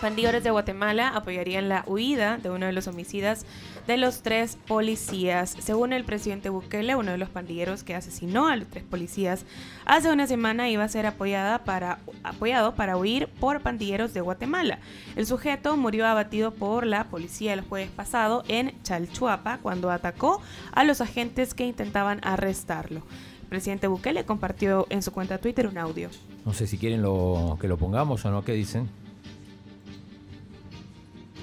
Pandilleros 0.00 0.44
de 0.44 0.50
Guatemala 0.50 1.08
apoyarían 1.08 1.68
la 1.68 1.82
huida 1.86 2.38
de 2.38 2.50
uno 2.50 2.66
de 2.66 2.72
los 2.72 2.86
homicidas 2.86 3.44
de 3.88 3.96
los 3.96 4.20
tres 4.20 4.58
policías. 4.68 5.56
Según 5.58 5.94
el 5.94 6.04
presidente 6.04 6.50
Bukele, 6.50 6.94
uno 6.94 7.12
de 7.12 7.16
los 7.16 7.30
pandilleros 7.30 7.82
que 7.82 7.94
asesinó 7.94 8.46
a 8.46 8.54
los 8.54 8.68
tres 8.68 8.84
policías 8.84 9.46
hace 9.86 10.12
una 10.12 10.26
semana 10.26 10.68
iba 10.68 10.84
a 10.84 10.88
ser 10.88 11.06
apoyada 11.06 11.64
para, 11.64 11.98
apoyado 12.22 12.74
para 12.74 12.98
huir 12.98 13.28
por 13.40 13.62
pandilleros 13.62 14.12
de 14.12 14.20
Guatemala. 14.20 14.78
El 15.16 15.24
sujeto 15.24 15.74
murió 15.78 16.06
abatido 16.06 16.50
por 16.50 16.86
la 16.86 17.04
policía 17.04 17.54
el 17.54 17.62
jueves 17.62 17.90
pasado 17.90 18.44
en 18.46 18.74
Chalchuapa 18.82 19.56
cuando 19.62 19.90
atacó 19.90 20.42
a 20.72 20.84
los 20.84 21.00
agentes 21.00 21.54
que 21.54 21.66
intentaban 21.66 22.20
arrestarlo. 22.22 23.00
El 23.40 23.48
presidente 23.48 23.86
Bukele 23.86 24.26
compartió 24.26 24.86
en 24.90 25.02
su 25.02 25.12
cuenta 25.12 25.38
Twitter 25.38 25.66
un 25.66 25.78
audio. 25.78 26.10
No 26.44 26.52
sé 26.52 26.66
si 26.66 26.76
quieren 26.76 27.00
lo, 27.00 27.56
que 27.58 27.68
lo 27.68 27.78
pongamos 27.78 28.22
o 28.26 28.30
no, 28.30 28.44
¿qué 28.44 28.52
dicen? 28.52 28.86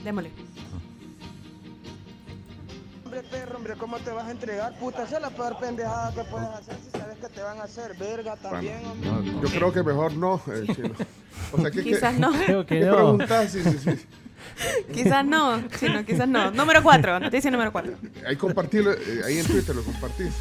Démosle. 0.03 0.44
Hombre, 3.15 3.29
perro, 3.31 3.55
hombre, 3.55 3.73
¿cómo 3.77 3.97
te 3.99 4.11
vas 4.11 4.25
a 4.25 4.31
entregar? 4.31 4.77
Puta, 4.77 5.03
esa 5.03 5.15
es 5.15 5.21
la 5.21 5.29
peor 5.29 5.57
pendejada 5.57 6.13
que 6.13 6.29
puedes 6.29 6.49
hacer 6.49 6.75
si 6.83 6.99
sabes 6.99 7.17
que 7.17 7.29
te 7.29 7.41
van 7.41 7.59
a 7.59 7.63
hacer 7.63 7.95
verga 7.95 8.35
también, 8.35 8.85
hombre. 8.85 9.09
No, 9.09 9.41
yo 9.41 9.49
creo 9.49 9.71
que 9.71 9.83
mejor 9.83 10.13
no, 10.17 10.41
eh, 10.47 10.65
Chino. 10.75 10.91
O 11.53 11.61
sea, 11.61 11.71
que, 11.71 11.81
Quizás 11.81 12.19
no. 12.19 12.33
Creo 12.45 12.65
que 12.65 12.79
¿qué 12.79 12.85
no. 12.85 12.93
preguntas? 12.93 13.51
Sí, 13.53 13.63
sí, 13.63 13.77
sí. 13.79 14.05
Quizás 14.93 15.25
no, 15.25 15.63
sí, 15.77 15.87
no, 15.87 16.03
quizás 16.03 16.27
no. 16.27 16.51
Número 16.51 16.83
4, 16.83 17.21
noticia 17.21 17.49
número 17.49 17.71
4. 17.71 17.93
Ahí 18.27 18.35
compartirlo, 18.35 18.91
eh, 18.91 19.21
ahí 19.25 19.39
en 19.39 19.45
Twitter 19.45 19.73
lo 19.73 19.83
compartís. 19.83 20.33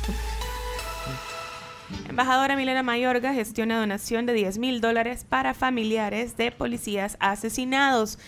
Embajadora 2.08 2.56
Milena 2.56 2.82
Mayorga 2.82 3.32
gestiona 3.34 3.78
donación 3.78 4.26
de 4.26 4.32
10 4.32 4.58
mil 4.58 4.80
dólares 4.80 5.24
para 5.28 5.54
familiares 5.54 6.36
de 6.36 6.50
policías 6.50 7.16
asesinados. 7.20 8.18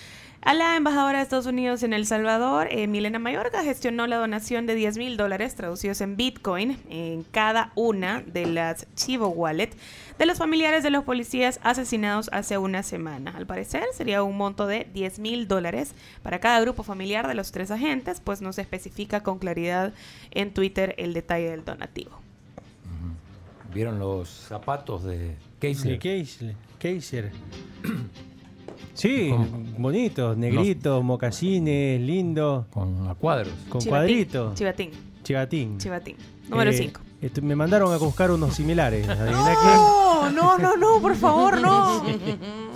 A 0.47 0.55
la 0.55 0.77
embajadora 0.77 1.19
de 1.19 1.25
Estados 1.25 1.47
Unidos 1.47 1.83
en 1.83 1.93
El 1.93 2.07
Salvador, 2.07 2.69
eh, 2.71 2.87
Milena 2.87 3.19
Mayorga, 3.19 3.65
gestionó 3.65 4.07
la 4.07 4.17
donación 4.17 4.65
de 4.65 4.77
10 4.77 4.97
mil 4.97 5.17
dólares 5.17 5.57
traducidos 5.57 6.01
en 6.01 6.17
Bitcoin 6.17 6.79
en 6.89 7.25
cada 7.25 7.73
una 7.75 8.23
de 8.23 8.47
las 8.47 8.87
Chivo 8.95 9.27
Wallet 9.27 9.71
de 10.17 10.25
los 10.25 10.39
familiares 10.39 10.85
de 10.85 10.91
los 10.91 11.03
policías 11.03 11.59
asesinados 11.65 12.31
hace 12.33 12.59
una 12.59 12.85
semana. 12.85 13.33
Al 13.37 13.45
parecer 13.45 13.87
sería 13.93 14.23
un 14.23 14.37
monto 14.37 14.69
de 14.69 14.87
10 14.95 15.19
mil 15.19 15.49
dólares 15.49 15.97
para 16.23 16.39
cada 16.39 16.61
grupo 16.61 16.85
familiar 16.85 17.27
de 17.27 17.35
los 17.35 17.51
tres 17.51 17.73
agentes, 17.73 18.21
pues 18.21 18.41
no 18.41 18.53
se 18.53 18.63
especifica 18.63 19.25
con 19.25 19.41
claridad 19.41 19.95
en 20.31 20.55
Twitter 20.55 20.95
el 20.97 21.13
detalle 21.13 21.51
del 21.51 21.65
donativo. 21.65 22.21
¿Vieron 23.75 23.99
los 23.99 24.29
zapatos 24.29 25.03
de 25.03 25.35
De 25.61 25.99
Keisler? 25.99 26.55
Keisler. 26.79 27.33
Sí, 28.95 29.29
¿Cómo? 29.31 29.47
bonitos, 29.79 30.37
negritos, 30.37 31.03
mocasines, 31.05 32.01
lindos, 32.01 32.67
Con 32.71 33.09
a 33.09 33.15
cuadros. 33.15 33.53
con 33.69 33.81
Chivatín, 33.81 33.91
cuadritos. 33.91 34.55
Chivatín. 34.55 34.91
Chivatín. 35.23 35.79
Chivatín. 35.79 36.17
Número 36.49 36.71
Eh, 36.71 36.75
5. 36.77 37.01
esto- 37.21 37.43
me 37.43 37.57
mandaron 37.57 37.93
a 37.93 37.97
buscar 37.97 38.31
unos 38.31 38.55
similares. 38.55 39.09
¿Adivina 39.09 39.55
No, 39.75 40.31
no, 40.31 40.59
no, 40.59 40.77
no, 40.77 41.01
por 41.01 41.15
favor, 41.17 41.61
no. 41.61 42.03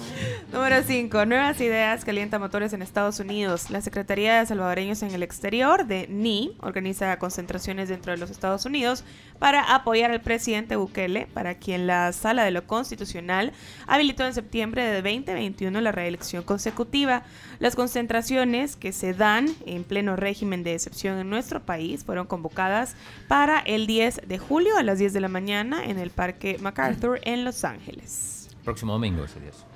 Número 0.52 0.82
5. 0.82 1.26
Nuevas 1.26 1.60
ideas 1.60 2.04
calienta 2.04 2.40
motores 2.40 2.72
en 2.72 2.82
Estados 2.82 3.20
Unidos. 3.20 3.70
La 3.70 3.80
Secretaría 3.80 4.40
de 4.40 4.46
Salvadoreños 4.46 5.00
en 5.04 5.12
el 5.12 5.22
Exterior 5.22 5.86
de 5.86 6.08
NI 6.08 6.56
organiza 6.60 7.16
concentraciones 7.20 7.88
dentro 7.88 8.10
de 8.10 8.18
los 8.18 8.30
Estados 8.30 8.66
Unidos 8.66 9.04
para 9.38 9.72
apoyar 9.72 10.10
al 10.10 10.20
presidente 10.22 10.74
Bukele, 10.74 11.28
para 11.32 11.54
quien 11.54 11.86
la 11.86 12.12
Sala 12.12 12.42
de 12.42 12.50
lo 12.50 12.66
Constitucional 12.66 13.52
habilitó 13.86 14.26
en 14.26 14.34
septiembre 14.34 14.82
de 14.82 15.02
2021 15.02 15.80
la 15.80 15.92
reelección 15.92 16.42
consecutiva. 16.42 17.22
Las 17.60 17.76
concentraciones 17.76 18.74
que 18.74 18.90
se 18.90 19.14
dan 19.14 19.46
en 19.66 19.84
pleno 19.84 20.16
régimen 20.16 20.64
de 20.64 20.74
excepción 20.74 21.18
en 21.18 21.30
nuestro 21.30 21.64
país 21.64 22.04
fueron 22.04 22.26
convocadas 22.26 22.96
para 23.28 23.60
el 23.60 23.86
10 23.86 24.22
de 24.26 24.38
julio 24.38 24.76
a 24.76 24.82
las 24.82 24.98
10 24.98 25.12
de 25.12 25.20
la 25.20 25.28
mañana 25.28 25.84
en 25.84 26.00
el 26.00 26.10
Parque 26.10 26.58
MacArthur 26.60 27.20
en 27.22 27.44
Los 27.44 27.62
Ángeles. 27.62 28.48
Próximo 28.64 28.92
domingo 28.94 29.22
ese 29.24 29.38
10. 29.38 29.69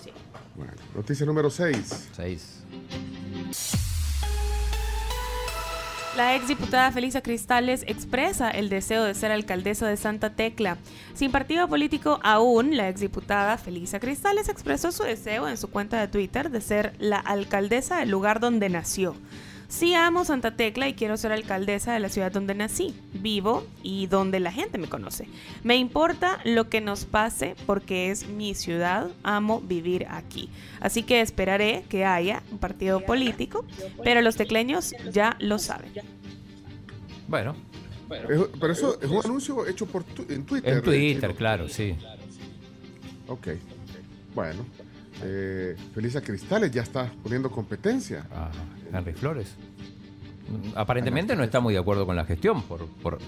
Bueno, 0.55 0.73
noticia 0.95 1.27
número 1.27 1.51
6. 1.51 2.11
Seis. 2.13 2.63
La 6.17 6.37
exdiputada 6.37 6.93
Felisa 6.93 7.23
Cristales 7.23 7.83
expresa 7.89 8.49
el 8.49 8.69
deseo 8.69 9.03
de 9.03 9.15
ser 9.15 9.33
alcaldesa 9.33 9.89
de 9.89 9.97
Santa 9.97 10.31
Tecla. 10.31 10.79
Sin 11.13 11.33
partido 11.33 11.67
político 11.67 12.21
aún, 12.23 12.77
la 12.77 12.89
exdiputada 12.89 13.59
Felisa 13.59 13.99
Cristales 13.99 14.49
expresó 14.49 14.93
su 14.93 15.03
deseo 15.03 15.49
en 15.49 15.57
su 15.57 15.71
cuenta 15.71 15.99
de 15.99 16.07
Twitter 16.07 16.51
de 16.51 16.61
ser 16.61 16.95
la 17.01 17.19
alcaldesa 17.19 17.99
del 17.99 18.11
lugar 18.11 18.39
donde 18.39 18.69
nació. 18.69 19.17
Sí 19.69 19.95
amo 19.95 20.25
Santa 20.25 20.55
Tecla 20.57 20.89
y 20.89 20.95
quiero 20.95 21.17
ser 21.17 21.33
alcaldesa 21.33 21.93
de 21.95 22.01
la 22.01 22.09
ciudad 22.09 22.31
donde 22.31 22.55
nací, 22.55 22.95
vivo 23.13 23.67
y 23.83 24.07
donde 24.07 24.39
la 24.39 24.53
gente 24.53 24.79
me 24.79 24.89
conoce. 24.89 25.27
Me 25.65 25.77
importa 25.77 26.39
lo 26.45 26.69
que 26.69 26.81
nos 26.81 27.05
pase 27.07 27.57
porque 27.67 28.11
es 28.11 28.29
mi 28.29 28.55
ciudad, 28.55 29.09
amo 29.23 29.61
vivir 29.61 30.07
aquí. 30.11 30.49
Así 30.81 31.03
que 31.03 31.21
esperaré 31.21 31.85
que 31.89 32.05
haya 32.05 32.43
un 32.53 32.59
partido 32.59 33.01
político, 33.01 33.65
pero 34.05 34.21
los 34.23 34.37
tecleños 34.37 34.95
ya 35.13 35.37
lo 35.41 35.59
saben. 35.59 35.91
Bueno, 37.27 37.57
pero 38.61 38.73
eso 38.73 39.01
es 39.01 39.11
un 39.11 39.25
anuncio 39.25 39.67
hecho 39.67 39.87
por 39.87 40.05
tu- 40.05 40.27
en 40.33 40.45
Twitter. 40.45 40.75
en 40.75 40.83
Twitter, 40.83 41.35
claro, 41.35 41.69
sí. 41.69 41.97
Ok. 43.27 43.49
Bueno. 44.35 44.65
Eh, 45.23 45.77
Felisa 45.95 46.21
Cristales 46.21 46.71
ya 46.71 46.83
está 46.83 47.11
poniendo 47.23 47.51
competencia. 47.51 48.27
A 48.33 48.51
Henry 48.97 49.13
Flores. 49.13 49.55
Mm, 50.49 50.77
Aparentemente 50.77 51.37
no 51.37 51.45
está 51.45 51.61
muy 51.61 51.75
de 51.75 51.81
acuerdo 51.81 52.05
con 52.07 52.17
la 52.17 52.25
gestión 52.25 52.63
por, 52.63 52.87
por, 52.87 53.19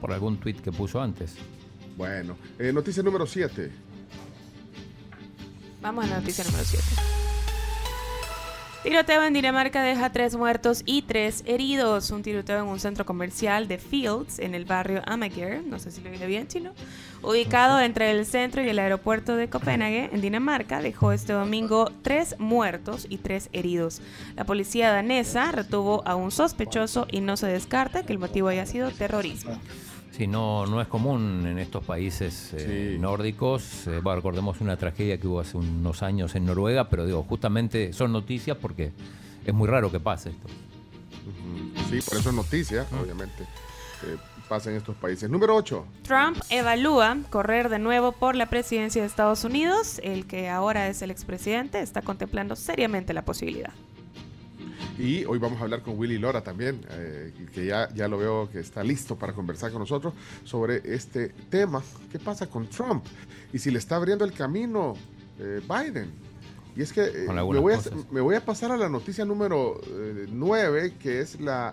por 0.00 0.12
algún 0.12 0.38
tuit 0.38 0.60
que 0.60 0.72
puso 0.72 1.00
antes. 1.00 1.34
Bueno. 1.96 2.36
Eh, 2.58 2.72
noticia 2.72 3.02
número 3.02 3.26
7. 3.26 3.70
Vamos 5.82 6.04
a 6.04 6.08
la 6.08 6.20
noticia 6.20 6.44
número 6.44 6.64
7. 6.64 6.84
Tiroteo 8.82 9.22
en 9.24 9.34
Dinamarca 9.34 9.82
deja 9.82 10.10
tres 10.10 10.36
muertos 10.36 10.82
y 10.86 11.02
tres 11.02 11.42
heridos. 11.46 12.10
Un 12.10 12.22
tiroteo 12.22 12.60
en 12.60 12.64
un 12.64 12.80
centro 12.80 13.04
comercial 13.04 13.68
de 13.68 13.76
Fields 13.76 14.38
en 14.38 14.54
el 14.54 14.64
barrio 14.64 15.02
Amager, 15.04 15.62
no 15.62 15.78
sé 15.78 15.90
si 15.90 16.00
lo 16.00 16.10
dije 16.10 16.26
bien 16.26 16.48
chino, 16.48 16.72
ubicado 17.22 17.78
entre 17.78 18.10
el 18.10 18.24
centro 18.24 18.62
y 18.62 18.70
el 18.70 18.78
aeropuerto 18.78 19.36
de 19.36 19.50
Copenhague, 19.50 20.08
en 20.10 20.22
Dinamarca, 20.22 20.80
dejó 20.80 21.12
este 21.12 21.34
domingo 21.34 21.92
tres 22.00 22.36
muertos 22.38 23.06
y 23.10 23.18
tres 23.18 23.50
heridos. 23.52 24.00
La 24.34 24.44
policía 24.44 24.90
danesa 24.90 25.52
retuvo 25.52 26.02
a 26.06 26.14
un 26.14 26.30
sospechoso 26.30 27.06
y 27.10 27.20
no 27.20 27.36
se 27.36 27.48
descarta 27.48 28.02
que 28.02 28.14
el 28.14 28.18
motivo 28.18 28.48
haya 28.48 28.64
sido 28.64 28.90
terrorismo. 28.90 29.60
Sí, 30.20 30.26
no, 30.26 30.66
no 30.66 30.82
es 30.82 30.86
común 30.86 31.46
en 31.46 31.58
estos 31.58 31.82
países 31.82 32.50
eh, 32.52 32.98
nórdicos. 33.00 33.86
Eh, 33.86 34.00
bueno, 34.02 34.16
recordemos 34.16 34.60
una 34.60 34.76
tragedia 34.76 35.16
que 35.16 35.26
hubo 35.26 35.40
hace 35.40 35.56
unos 35.56 36.02
años 36.02 36.34
en 36.34 36.44
Noruega, 36.44 36.90
pero 36.90 37.06
digo, 37.06 37.22
justamente 37.22 37.94
son 37.94 38.12
noticias 38.12 38.58
porque 38.58 38.92
es 39.46 39.54
muy 39.54 39.66
raro 39.66 39.90
que 39.90 39.98
pase 39.98 40.28
esto. 40.28 40.46
Sí, 41.88 42.00
por 42.06 42.18
eso 42.18 42.28
es 42.28 42.34
noticia, 42.34 42.86
obviamente, 43.02 43.46
que 44.02 44.18
pasa 44.46 44.68
en 44.68 44.76
estos 44.76 44.94
países. 44.96 45.30
Número 45.30 45.56
8. 45.56 45.86
Trump 46.02 46.36
evalúa 46.50 47.16
correr 47.30 47.70
de 47.70 47.78
nuevo 47.78 48.12
por 48.12 48.36
la 48.36 48.50
presidencia 48.50 49.00
de 49.00 49.08
Estados 49.08 49.44
Unidos. 49.44 50.02
El 50.04 50.26
que 50.26 50.50
ahora 50.50 50.88
es 50.88 51.00
el 51.00 51.10
expresidente 51.10 51.80
está 51.80 52.02
contemplando 52.02 52.56
seriamente 52.56 53.14
la 53.14 53.24
posibilidad. 53.24 53.72
Y 55.00 55.24
hoy 55.24 55.38
vamos 55.38 55.58
a 55.60 55.64
hablar 55.64 55.82
con 55.82 55.98
Willy 55.98 56.18
Lora 56.18 56.42
también, 56.42 56.84
eh, 56.90 57.32
que 57.54 57.64
ya, 57.64 57.88
ya 57.94 58.06
lo 58.06 58.18
veo 58.18 58.50
que 58.50 58.60
está 58.60 58.84
listo 58.84 59.16
para 59.16 59.32
conversar 59.32 59.72
con 59.72 59.80
nosotros 59.80 60.12
sobre 60.44 60.82
este 60.84 61.30
tema. 61.48 61.82
¿Qué 62.12 62.18
pasa 62.18 62.46
con 62.46 62.68
Trump? 62.68 63.04
Y 63.52 63.58
si 63.58 63.70
le 63.70 63.78
está 63.78 63.96
abriendo 63.96 64.26
el 64.26 64.32
camino 64.32 64.94
eh, 65.38 65.62
Biden. 65.66 66.10
Y 66.76 66.82
es 66.82 66.92
que 66.92 67.06
eh, 67.06 67.26
me, 67.28 67.42
voy 67.42 67.74
a, 67.74 67.80
me 68.10 68.20
voy 68.20 68.34
a 68.34 68.44
pasar 68.44 68.72
a 68.72 68.76
la 68.76 68.90
noticia 68.90 69.24
número 69.24 69.80
9, 70.30 70.94
que 71.00 71.20
es 71.20 71.40
la, 71.40 71.72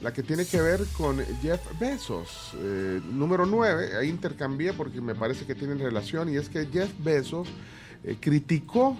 la 0.00 0.12
que 0.12 0.22
tiene 0.22 0.44
que 0.44 0.60
ver 0.60 0.84
con 0.96 1.18
Jeff 1.40 1.60
Bezos. 1.78 2.52
Eh, 2.58 3.00
número 3.12 3.46
9, 3.46 3.96
ahí 3.96 4.08
intercambié 4.08 4.72
porque 4.72 5.00
me 5.00 5.14
parece 5.14 5.46
que 5.46 5.54
tienen 5.54 5.78
relación, 5.78 6.28
y 6.28 6.36
es 6.36 6.48
que 6.48 6.66
Jeff 6.66 6.90
Bezos 6.98 7.48
eh, 8.02 8.16
criticó, 8.20 8.96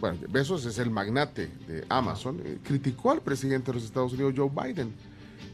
bueno, 0.00 0.18
Bezos 0.28 0.64
es 0.64 0.78
el 0.78 0.90
magnate 0.90 1.50
de 1.66 1.84
Amazon, 1.88 2.40
eh, 2.44 2.58
criticó 2.62 3.10
al 3.10 3.20
presidente 3.20 3.72
de 3.72 3.74
los 3.74 3.84
Estados 3.84 4.12
Unidos, 4.12 4.34
Joe 4.36 4.50
Biden. 4.50 4.92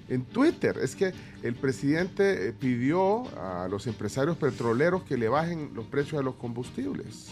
En 0.09 0.25
Twitter 0.25 0.79
es 0.83 0.95
que 0.95 1.14
el 1.43 1.55
presidente 1.55 2.49
eh, 2.49 2.53
pidió 2.53 3.23
a 3.38 3.69
los 3.69 3.87
empresarios 3.87 4.37
petroleros 4.37 5.03
que 5.05 5.17
le 5.17 5.29
bajen 5.29 5.71
los 5.75 5.87
precios 5.87 6.19
de 6.21 6.25
los 6.25 6.35
combustibles. 6.35 7.29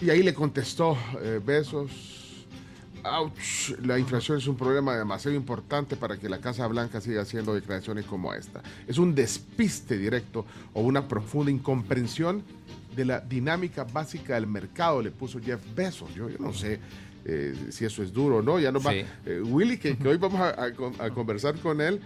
Y 0.00 0.10
ahí 0.10 0.22
le 0.22 0.34
contestó 0.34 0.96
eh, 1.20 1.40
Besos, 1.44 2.46
ouch, 3.02 3.70
la 3.82 3.98
inflación 3.98 4.38
es 4.38 4.46
un 4.46 4.56
problema 4.56 4.96
demasiado 4.96 5.36
importante 5.36 5.96
para 5.96 6.16
que 6.16 6.28
la 6.28 6.38
Casa 6.38 6.66
Blanca 6.66 7.00
siga 7.00 7.22
haciendo 7.22 7.54
declaraciones 7.54 8.04
como 8.04 8.32
esta. 8.34 8.62
Es 8.86 8.98
un 8.98 9.14
despiste 9.14 9.98
directo 9.98 10.44
o 10.74 10.82
una 10.82 11.08
profunda 11.08 11.50
incomprensión 11.50 12.44
de 12.96 13.04
la 13.04 13.20
dinámica 13.20 13.84
básica 13.84 14.34
del 14.34 14.46
mercado, 14.46 15.02
le 15.02 15.10
puso 15.10 15.38
Jeff 15.40 15.60
Bezos. 15.74 16.12
Yo, 16.14 16.28
yo 16.30 16.38
no 16.40 16.52
sé 16.52 16.80
eh, 17.24 17.54
si 17.70 17.84
eso 17.84 18.02
es 18.02 18.12
duro 18.12 18.36
o 18.38 18.42
no. 18.42 18.58
Ya 18.58 18.72
nos 18.72 18.84
va, 18.86 18.92
Sí. 18.92 19.04
eh, 19.26 19.40
Willy, 19.44 19.76
que, 19.78 19.96
que 19.96 20.08
hoy 20.08 20.16
vamos 20.16 20.40
a, 20.40 20.50
a 20.50 21.04
a 21.06 21.10
conversar 21.10 21.54
con 21.56 21.80
él. 21.80 22.00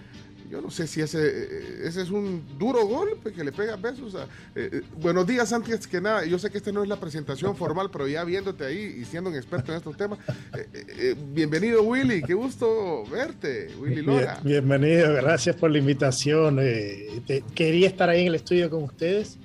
Yo 0.51 0.61
no 0.61 0.69
sé 0.69 0.89
si 0.89 1.01
ese, 1.01 1.21
eh, 1.25 1.83
ese 1.85 2.03
es 2.03 2.11
un 2.11 2.43
duro 2.59 2.85
golpe 2.85 3.33
que 3.33 3.45
le 3.45 3.53
pega 3.53 3.75
a 3.75 3.77
Besos. 3.77 4.17
a- 4.17 4.25
eh, 4.57 4.69
eh, 4.73 4.83
buenos 5.01 5.25
días, 5.25 5.53
antes 5.53 5.87
que 5.87 6.01
nada. 6.01 6.25
Yo 6.25 6.41
sé 6.41 6.51
que 6.51 6.59
esta 6.59 6.73
no 6.73 6.83
es 6.83 6.89
la 6.89 6.99
presentación 6.99 7.55
formal, 7.55 7.89
pero 7.93 8.09
ya 8.09 8.25
viéndote 8.25 8.65
ahí 8.65 8.97
y 9.01 9.05
siendo 9.05 9.31
un 9.31 9.37
experto 9.37 9.71
en 9.71 9.79
estos 9.79 9.97
temas. 9.97 10.19
eh, 10.59 10.67
eh, 10.75 10.87
eh, 10.99 11.15
bienvenido, 11.33 11.85
Willy. 11.85 12.21
Qué 12.23 12.35
gusto 12.35 13.05
verte, 13.13 13.69
Willy 13.79 14.03
Lora. 14.03 14.41
Bien- 14.43 14.67
bienvenido, 14.69 15.15
gracias 15.15 15.55
por 15.55 15.71
la 15.71 15.79
invitación. 15.79 16.59
eh, 16.61 17.21
te- 17.29 17.45
quería 17.55 17.87
estar 17.87 18.09
ahí 18.09 18.23
en 18.23 18.27
el 18.29 18.35
estudio 18.35 18.69
con 18.71 18.83
ustedes, 18.83 19.39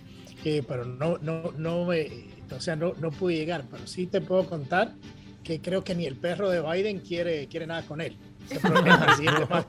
eh, 0.46 0.64
pero 0.68 0.86
no, 0.86 1.18
no, 1.18 1.52
no, 1.58 1.86
me, 1.86 2.08
o 2.56 2.60
sea, 2.60 2.76
no, 2.76 2.94
no 3.00 3.10
pude 3.12 3.36
llegar. 3.36 3.66
Pero 3.70 3.88
sí 3.88 4.06
te 4.06 4.22
puedo 4.22 4.48
contar 4.48 4.94
que 5.44 5.60
creo 5.60 5.84
que 5.84 5.96
ni 5.96 6.06
el 6.06 6.16
perro 6.16 6.50
de 6.50 6.62
Biden 6.62 7.00
quiere, 7.00 7.48
quiere 7.48 7.68
nada 7.68 7.82
con 7.82 8.00
él. 8.00 8.16
Es 8.50 8.64
el 8.64 8.72
presidente, 9.06 9.46
más, 9.50 9.66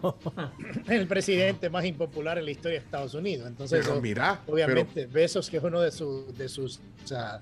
el 0.88 1.06
presidente 1.06 1.70
más 1.70 1.84
impopular 1.86 2.38
en 2.38 2.44
la 2.44 2.50
historia 2.50 2.78
de 2.78 2.84
Estados 2.84 3.14
Unidos. 3.14 3.48
Entonces, 3.48 3.80
Pero 3.80 3.94
eso, 3.94 4.02
mira, 4.02 4.42
obviamente, 4.46 5.06
Besos, 5.06 5.48
que 5.48 5.56
es 5.56 5.64
uno 5.64 5.80
de, 5.80 5.90
sus 5.90 6.36
de 6.36 6.48
sus, 6.48 6.80
o 7.04 7.06
sea, 7.06 7.40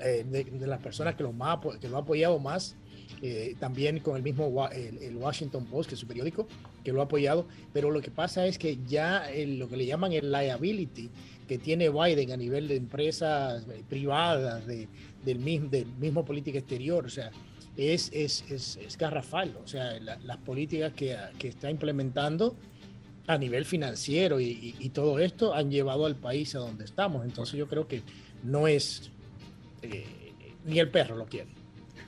eh, 0.00 0.24
de, 0.24 0.44
de 0.44 0.66
las 0.66 0.80
personas 0.80 1.16
que 1.16 1.24
lo, 1.24 1.32
más, 1.32 1.58
que 1.80 1.88
lo 1.88 1.96
ha 1.96 2.00
apoyado 2.00 2.38
más, 2.38 2.76
eh, 3.22 3.54
también 3.58 4.00
con 4.00 4.16
el 4.16 4.22
mismo 4.22 4.68
el, 4.72 4.98
el 4.98 5.16
Washington 5.16 5.64
Post, 5.66 5.88
que 5.88 5.94
es 5.94 6.00
su 6.00 6.06
periódico, 6.06 6.46
que 6.84 6.92
lo 6.92 7.00
ha 7.00 7.04
apoyado, 7.04 7.46
pero 7.72 7.90
lo 7.90 8.00
que 8.00 8.10
pasa 8.10 8.46
es 8.46 8.58
que 8.58 8.78
ya 8.86 9.30
el- 9.32 9.58
lo 9.58 9.68
que 9.68 9.76
le 9.76 9.86
llaman 9.86 10.12
el 10.12 10.30
liability 10.30 11.10
que 11.48 11.58
tiene 11.58 11.88
Biden 11.90 12.32
a 12.32 12.36
nivel 12.36 12.68
de 12.68 12.76
empresas 12.76 13.64
eh, 13.72 13.82
privadas, 13.88 14.66
de, 14.66 14.88
del, 15.24 15.38
mismo, 15.38 15.68
del 15.68 15.86
mismo 15.86 16.24
política 16.24 16.58
exterior, 16.58 17.06
o 17.06 17.10
sea, 17.10 17.30
es, 17.76 18.10
es, 18.12 18.44
es, 18.50 18.76
es 18.76 18.96
garrafal, 18.98 19.56
o 19.62 19.66
sea, 19.66 19.98
la- 20.00 20.18
las 20.24 20.36
políticas 20.38 20.92
que, 20.94 21.16
que 21.38 21.48
está 21.48 21.70
implementando 21.70 22.56
a 23.28 23.38
nivel 23.38 23.64
financiero 23.64 24.38
y, 24.40 24.44
y- 24.46 24.74
y 24.78 24.88
todo 24.90 25.18
esto 25.18 25.52
han 25.54 25.70
llevado 25.70 26.06
al 26.06 26.16
país 26.16 26.54
a 26.54 26.58
donde 26.60 26.84
estamos, 26.84 27.24
entonces 27.24 27.56
yo 27.58 27.66
creo 27.68 27.86
que 27.88 28.02
no 28.44 28.66
es, 28.68 29.10
eh, 29.82 30.04
ni 30.64 30.78
el 30.78 30.90
perro 30.90 31.16
lo 31.16 31.26
quiere. 31.26 31.50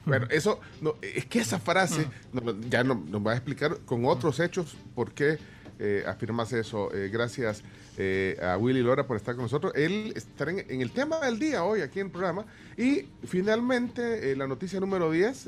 Bueno, 0.08 0.26
eso, 0.30 0.60
no, 0.80 0.94
es 1.02 1.26
que 1.26 1.38
esa 1.40 1.58
frase, 1.58 2.06
no, 2.32 2.42
ya 2.68 2.82
no- 2.84 3.02
nos 3.08 3.24
va 3.26 3.32
a 3.32 3.34
explicar 3.36 3.78
con 3.84 4.04
otros 4.06 4.40
hechos 4.40 4.76
por 4.94 5.12
qué 5.12 5.38
eh, 5.78 6.02
afirmas 6.06 6.52
eso. 6.52 6.92
Eh, 6.92 7.08
gracias 7.08 7.62
eh, 7.96 8.36
a 8.42 8.56
Willy 8.56 8.80
Lora 8.82 9.06
por 9.06 9.16
estar 9.16 9.34
con 9.36 9.44
nosotros. 9.44 9.72
Él 9.76 10.12
estará 10.16 10.50
en, 10.50 10.64
en 10.68 10.80
el 10.80 10.90
tema 10.90 11.20
del 11.20 11.38
día 11.38 11.62
hoy 11.62 11.82
aquí 11.82 12.00
en 12.00 12.06
el 12.06 12.12
programa. 12.12 12.46
Y 12.76 13.06
finalmente, 13.26 14.32
eh, 14.32 14.36
la 14.36 14.46
noticia 14.48 14.80
número 14.80 15.10
10, 15.10 15.46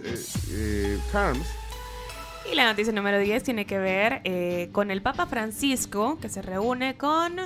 eh, 0.52 0.98
Carms. 1.10 1.46
Y 2.50 2.54
la 2.54 2.64
noticia 2.70 2.92
número 2.92 3.18
10 3.18 3.42
tiene 3.42 3.66
que 3.66 3.78
ver 3.78 4.70
con 4.72 4.90
el 4.90 5.02
Papa 5.02 5.26
Francisco, 5.26 6.18
que 6.20 6.28
se 6.28 6.42
reúne 6.42 6.96
con 6.96 7.36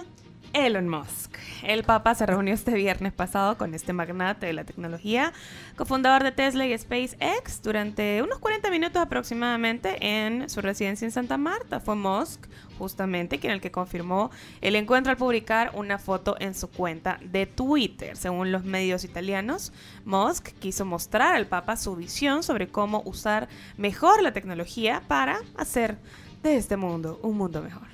Elon 0.54 0.88
Musk. 0.88 1.36
El 1.64 1.82
Papa 1.82 2.14
se 2.14 2.26
reunió 2.26 2.54
este 2.54 2.72
viernes 2.74 3.12
pasado 3.12 3.58
con 3.58 3.74
este 3.74 3.92
magnate 3.92 4.46
de 4.46 4.52
la 4.52 4.64
tecnología, 4.64 5.32
cofundador 5.76 6.22
de 6.22 6.32
Tesla 6.32 6.64
y 6.64 6.78
SpaceX, 6.78 7.60
durante 7.62 8.22
unos 8.22 8.38
40 8.38 8.70
minutos 8.70 9.02
aproximadamente 9.02 9.96
en 10.00 10.48
su 10.48 10.60
residencia 10.60 11.04
en 11.04 11.12
Santa 11.12 11.36
Marta. 11.36 11.80
Fue 11.80 11.96
Musk, 11.96 12.46
justamente, 12.78 13.38
quien 13.38 13.52
el 13.52 13.60
que 13.60 13.72
confirmó 13.72 14.30
el 14.60 14.76
encuentro 14.76 15.10
al 15.10 15.16
publicar 15.16 15.72
una 15.74 15.98
foto 15.98 16.36
en 16.38 16.54
su 16.54 16.70
cuenta 16.70 17.18
de 17.22 17.46
Twitter. 17.46 18.16
Según 18.16 18.52
los 18.52 18.64
medios 18.64 19.04
italianos, 19.04 19.72
Musk 20.04 20.48
quiso 20.60 20.84
mostrar 20.84 21.34
al 21.34 21.46
Papa 21.46 21.76
su 21.76 21.96
visión 21.96 22.42
sobre 22.42 22.68
cómo 22.68 23.02
usar 23.04 23.48
mejor 23.76 24.22
la 24.22 24.32
tecnología 24.32 25.02
para 25.08 25.40
hacer 25.56 25.98
de 26.42 26.56
este 26.56 26.76
mundo 26.76 27.18
un 27.22 27.36
mundo 27.38 27.60
mejor. 27.60 27.88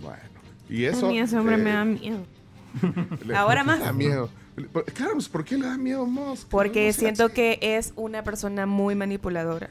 Bueno, 0.00 0.33
y 0.80 0.84
eso. 0.86 1.06
a 1.06 1.10
mí 1.10 1.18
ese 1.18 1.36
hombre 1.38 1.54
eh, 1.54 1.58
me 1.58 1.70
da 1.70 1.84
miedo. 1.84 2.18
le- 3.26 3.34
Ahora 3.36 3.64
más. 3.64 3.80
da 3.80 3.92
miedo. 3.92 4.28
Por- 4.72 4.84
Carms, 4.84 5.28
¿por 5.28 5.44
qué 5.44 5.56
le 5.58 5.66
da 5.66 5.76
miedo 5.76 6.06
Musk? 6.06 6.48
Porque 6.48 6.92
siento 6.92 7.28
que 7.30 7.58
es 7.60 7.92
una 7.96 8.22
persona 8.22 8.66
muy 8.66 8.94
manipuladora. 8.94 9.68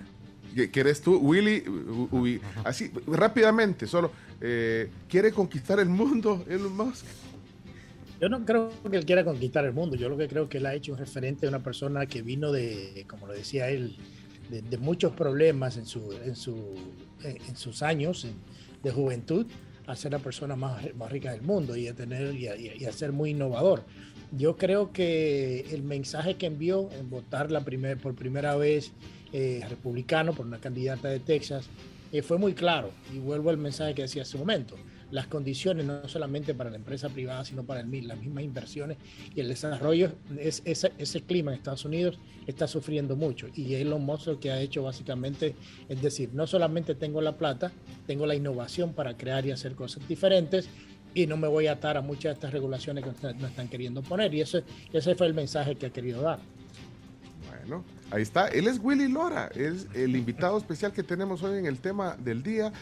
que 0.56 0.80
eres 0.80 1.02
tú, 1.02 1.18
Willy, 1.18 1.64
u- 1.68 2.10
u- 2.12 2.40
así 2.64 2.92
rápidamente, 3.08 3.88
solo 3.88 4.12
eh, 4.42 4.90
quiere 5.10 5.32
conquistar 5.32 5.80
el 5.80 5.90
mundo, 5.90 6.44
Elon 6.50 6.76
Musk. 6.76 7.06
Yo 8.22 8.30
no 8.30 8.46
creo 8.46 8.72
que 8.90 8.98
él 8.98 9.06
quiera 9.06 9.24
conquistar 9.26 9.66
el 9.66 9.74
mundo. 9.74 9.96
Yo 9.96 10.08
lo 10.10 10.18
que 10.18 10.28
creo 10.28 10.48
que 10.48 10.58
él 10.60 10.66
ha 10.66 10.74
hecho 10.74 10.94
es 10.94 11.00
referente 11.00 11.42
de 11.42 11.50
una 11.50 11.60
persona 11.64 12.06
que 12.06 12.22
vino 12.22 12.52
de, 12.52 13.06
como 13.10 13.28
lo 13.28 13.34
decía 13.34 13.70
él, 13.70 13.98
de, 14.50 14.62
de 14.62 14.78
muchos 14.78 15.14
problemas 15.14 15.76
en, 15.78 15.86
su, 15.86 16.12
en, 16.24 16.36
su, 16.36 16.56
en, 17.24 17.38
en 17.48 17.56
sus 17.58 17.82
años 17.84 18.24
en- 18.26 18.36
de 18.84 18.92
juventud 18.92 19.46
a 19.88 19.96
ser 19.96 20.12
la 20.12 20.20
persona 20.20 20.56
más, 20.56 20.94
más 20.96 21.12
rica 21.12 21.32
del 21.32 21.42
mundo 21.42 21.76
y 21.76 21.88
a, 21.88 21.94
tener, 21.94 22.36
y 22.36 22.86
a, 22.86 22.92
ser 22.92 23.12
muy 23.12 23.32
innovador. 23.32 23.84
Yo 24.32 24.58
creo 24.58 24.92
que 24.92 25.66
el 25.72 25.84
mensaje 25.84 26.36
que 26.36 26.48
envió 26.48 26.90
en 26.98 27.10
votar 27.10 27.52
la 27.52 27.62
primer, 27.62 27.98
por 27.98 28.16
primera 28.16 28.56
vez 28.56 28.92
eh, 29.32 29.64
republicano 29.70 30.34
por 30.34 30.46
una 30.46 30.60
candidata 30.60 31.08
de 31.10 31.20
Texas 31.20 31.70
eh, 32.12 32.22
fue 32.22 32.38
muy 32.38 32.54
claro. 32.54 32.92
Y 33.14 33.20
vuelvo 33.20 33.50
al 33.50 33.58
mensaje 33.58 33.94
que 33.94 34.04
decía 34.04 34.24
hace 34.24 34.38
un 34.38 34.42
momento. 34.42 34.76
Las 35.14 35.28
condiciones 35.28 35.86
no 35.86 36.08
solamente 36.08 36.56
para 36.56 36.72
la 36.72 36.78
empresa 36.78 37.08
privada, 37.08 37.46
sino 37.46 37.64
para 37.64 37.82
el 37.82 37.86
mi- 37.86 38.02
las 38.02 38.18
mismas 38.18 38.44
inversiones 38.44 38.98
y 39.36 39.42
el 39.42 39.48
desarrollo, 39.48 40.12
es, 40.40 40.64
ese, 40.66 40.92
ese 40.98 41.22
clima 41.22 41.52
en 41.52 41.58
Estados 41.60 41.86
Unidos 41.86 42.18
está 42.48 42.68
sufriendo 42.68 43.16
mucho. 43.16 43.48
Y 43.56 43.76
Elon 43.76 44.04
Musk 44.04 44.26
lo 44.26 44.40
que 44.40 44.52
ha 44.52 44.60
hecho 44.60 44.82
básicamente 44.82 45.54
es 45.88 46.02
decir, 46.02 46.32
no 46.34 46.48
solamente 46.48 46.96
tengo 46.96 47.22
la 47.22 47.38
plata, 47.38 47.72
tengo 48.08 48.26
la 48.26 48.34
innovación 48.34 48.94
para 48.94 49.16
crear 49.16 49.46
y 49.46 49.52
hacer 49.52 49.76
cosas 49.76 50.08
diferentes 50.08 50.68
y 51.14 51.28
no 51.28 51.38
me 51.38 51.48
voy 51.48 51.68
a 51.68 51.74
atar 51.74 51.96
a 51.96 52.02
muchas 52.02 52.24
de 52.24 52.32
estas 52.34 52.52
regulaciones 52.52 53.04
que 53.04 53.12
nos 53.34 53.52
están 53.52 53.68
queriendo 53.68 54.02
poner. 54.02 54.34
Y 54.34 54.42
ese, 54.42 54.64
ese 54.92 55.14
fue 55.14 55.28
el 55.28 55.36
mensaje 55.36 55.76
que 55.76 55.86
ha 55.86 55.90
querido 55.92 56.24
dar. 56.24 56.40
Bueno, 57.48 57.84
ahí 58.10 58.24
está. 58.24 58.48
Él 58.48 58.68
es 58.68 58.80
Willy 58.82 59.10
Lora, 59.10 59.52
es 59.54 59.86
el 59.94 60.16
invitado 60.16 60.58
especial 60.58 60.92
que 60.92 61.04
tenemos 61.04 61.44
hoy 61.44 61.60
en 61.60 61.68
el 61.68 61.78
tema 61.78 62.18
del 62.18 62.42
día. 62.42 62.74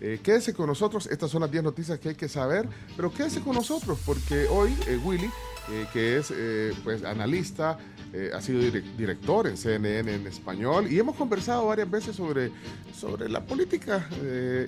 Eh, 0.00 0.18
quédese 0.22 0.54
con 0.54 0.66
nosotros, 0.66 1.06
estas 1.06 1.30
son 1.30 1.42
las 1.42 1.50
10 1.50 1.62
noticias 1.62 1.98
que 1.98 2.10
hay 2.10 2.14
que 2.14 2.28
saber, 2.28 2.66
pero 2.96 3.12
quédese 3.12 3.40
con 3.40 3.54
nosotros 3.54 3.98
porque 4.06 4.46
hoy 4.48 4.74
eh, 4.86 4.98
Willy, 5.04 5.30
eh, 5.70 5.86
que 5.92 6.18
es 6.18 6.32
eh, 6.34 6.72
pues 6.84 7.04
analista, 7.04 7.78
eh, 8.12 8.30
ha 8.34 8.40
sido 8.40 8.60
direc- 8.60 8.96
director 8.96 9.46
en 9.46 9.56
CNN 9.56 10.12
en 10.14 10.26
español 10.26 10.90
y 10.90 10.98
hemos 10.98 11.14
conversado 11.14 11.66
varias 11.66 11.88
veces 11.88 12.16
sobre, 12.16 12.50
sobre 12.92 13.28
la 13.28 13.44
política 13.44 14.04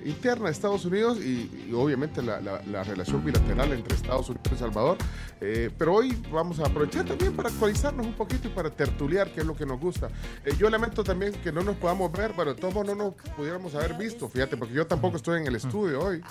interna 0.05 0.45
de 0.45 0.51
Estados 0.51 0.85
Unidos 0.85 1.19
y, 1.19 1.69
obviamente 1.73 2.21
la, 2.21 2.39
la- 2.39 2.61
la 2.63 2.83
relación 2.83 3.23
bilateral 3.25 3.73
entre 3.73 3.95
Estados 3.95 4.29
Unidos 4.29 4.47
y 4.49 4.53
El 4.53 4.59
Salvador. 4.59 4.97
Pero 5.39 5.93
hoy 5.93 6.17
vamos 6.31 6.59
a 6.59 6.67
aprovechar 6.67 7.05
también 7.05 7.33
para 7.35 7.49
actualizarnos 7.49 8.05
un 8.05 8.13
poquito 8.13 8.47
y 8.47 8.51
para 8.51 8.69
tertuliar, 8.69 9.29
que 9.33 9.41
es 9.41 9.45
lo 9.45 9.55
que 9.55 9.65
nos 9.65 9.79
gusta. 9.79 10.09
Yo 10.57 10.69
lamento 10.69 11.03
también 11.03 11.33
que 11.33 11.51
no 11.51 11.61
nos 11.63 11.75
podamos 11.75 12.11
ver, 12.13 12.31
pero 12.37 12.55
todos 12.55 12.73
modos 12.73 12.95
no 12.95 12.95
nos 12.95 13.13
pudiéramos 13.35 13.75
haber 13.75 13.95
visto, 13.95 14.29
fíjate, 14.29 14.55
porque 14.55 14.73
yo 14.73 14.87
tampoco 14.87 15.17
estoy 15.17 15.41
en 15.41 15.47
el 15.47 15.55
estudio 15.57 15.99
hoy. 16.01 16.21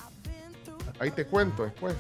Ahí 0.98 1.10
te 1.10 1.24
cuento 1.26 1.64
después. 1.64 1.94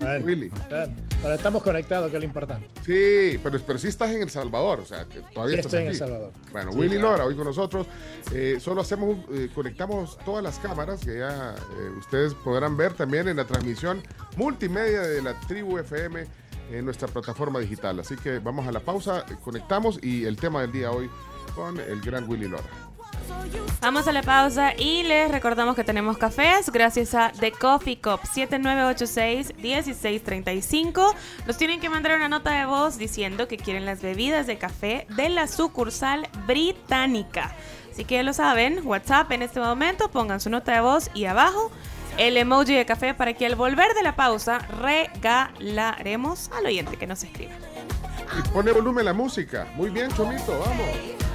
Bueno, 0.00 0.24
Willy. 0.24 0.50
Pero 0.68 1.34
estamos 1.34 1.62
conectados, 1.62 2.10
que 2.10 2.16
es 2.16 2.22
lo 2.22 2.26
importante. 2.26 2.68
Sí, 2.84 3.38
pero, 3.42 3.58
pero 3.66 3.78
sí 3.78 3.88
estás 3.88 4.10
en 4.10 4.22
El 4.22 4.30
Salvador, 4.30 4.80
o 4.80 4.84
sea, 4.84 5.04
que 5.04 5.20
todavía 5.32 5.56
Sí, 5.56 5.60
estás 5.60 5.74
estoy 5.74 5.82
en. 5.82 5.88
El 5.88 5.96
Salvador. 5.96 6.32
Bueno, 6.52 6.72
Sí, 6.72 6.78
Willy 6.78 6.96
claro. 6.96 7.10
Lora 7.10 7.24
hoy 7.24 7.34
con 7.36 7.44
nosotros. 7.44 7.86
Eh, 8.32 8.58
solo 8.60 8.80
hacemos, 8.80 9.16
eh, 9.32 9.48
conectamos 9.54 10.18
todas 10.24 10.42
las 10.42 10.58
cámaras 10.58 11.00
que 11.04 11.18
ya 11.18 11.54
eh, 11.54 11.90
ustedes 11.98 12.34
podrán 12.34 12.76
ver 12.76 12.94
también 12.94 13.28
en 13.28 13.36
la 13.36 13.44
transmisión 13.44 14.02
multimedia 14.36 15.00
de 15.02 15.22
la 15.22 15.38
Tribu 15.40 15.78
FM 15.78 16.26
en 16.70 16.84
nuestra 16.84 17.08
plataforma 17.08 17.60
digital. 17.60 17.98
Así 18.00 18.16
que 18.16 18.38
vamos 18.38 18.66
a 18.66 18.72
la 18.72 18.80
pausa, 18.80 19.24
conectamos 19.42 19.98
y 20.02 20.24
el 20.24 20.36
tema 20.36 20.60
del 20.62 20.72
día 20.72 20.90
hoy 20.90 21.10
con 21.54 21.78
el 21.80 22.00
gran 22.00 22.28
Willy 22.28 22.48
Lora. 22.48 22.64
Vamos 23.80 24.08
a 24.08 24.12
la 24.12 24.22
pausa 24.22 24.74
y 24.76 25.04
les 25.04 25.30
recordamos 25.30 25.76
que 25.76 25.84
tenemos 25.84 26.18
cafés 26.18 26.68
gracias 26.70 27.14
a 27.14 27.30
The 27.38 27.52
Coffee 27.52 28.00
Cup 28.00 28.22
7986-1635. 28.22 31.14
Nos 31.46 31.56
tienen 31.56 31.78
que 31.80 31.88
mandar 31.88 32.16
una 32.16 32.28
nota 32.28 32.50
de 32.50 32.66
voz 32.66 32.98
diciendo 32.98 33.46
que 33.46 33.56
quieren 33.56 33.86
las 33.86 34.02
bebidas 34.02 34.48
de 34.48 34.58
café 34.58 35.06
de 35.16 35.28
la 35.28 35.46
sucursal 35.46 36.28
británica. 36.46 37.54
Así 37.92 38.04
que 38.04 38.16
ya 38.16 38.24
lo 38.24 38.32
saben, 38.32 38.84
WhatsApp 38.84 39.30
en 39.32 39.42
este 39.42 39.60
momento, 39.60 40.10
pongan 40.10 40.40
su 40.40 40.50
nota 40.50 40.72
de 40.72 40.80
voz 40.80 41.08
y 41.14 41.26
abajo 41.26 41.70
el 42.16 42.36
emoji 42.36 42.74
de 42.74 42.84
café 42.84 43.14
para 43.14 43.34
que 43.34 43.46
al 43.46 43.54
volver 43.54 43.94
de 43.94 44.02
la 44.02 44.16
pausa 44.16 44.58
regalaremos 44.58 46.50
al 46.56 46.66
oyente 46.66 46.96
que 46.96 47.06
nos 47.06 47.22
escriba. 47.22 47.52
Y 48.36 48.42
pone 48.48 48.72
volumen 48.72 49.04
la 49.04 49.12
música. 49.12 49.68
Muy 49.76 49.90
bien, 49.90 50.10
Chomito, 50.10 50.58
vamos. 50.58 51.27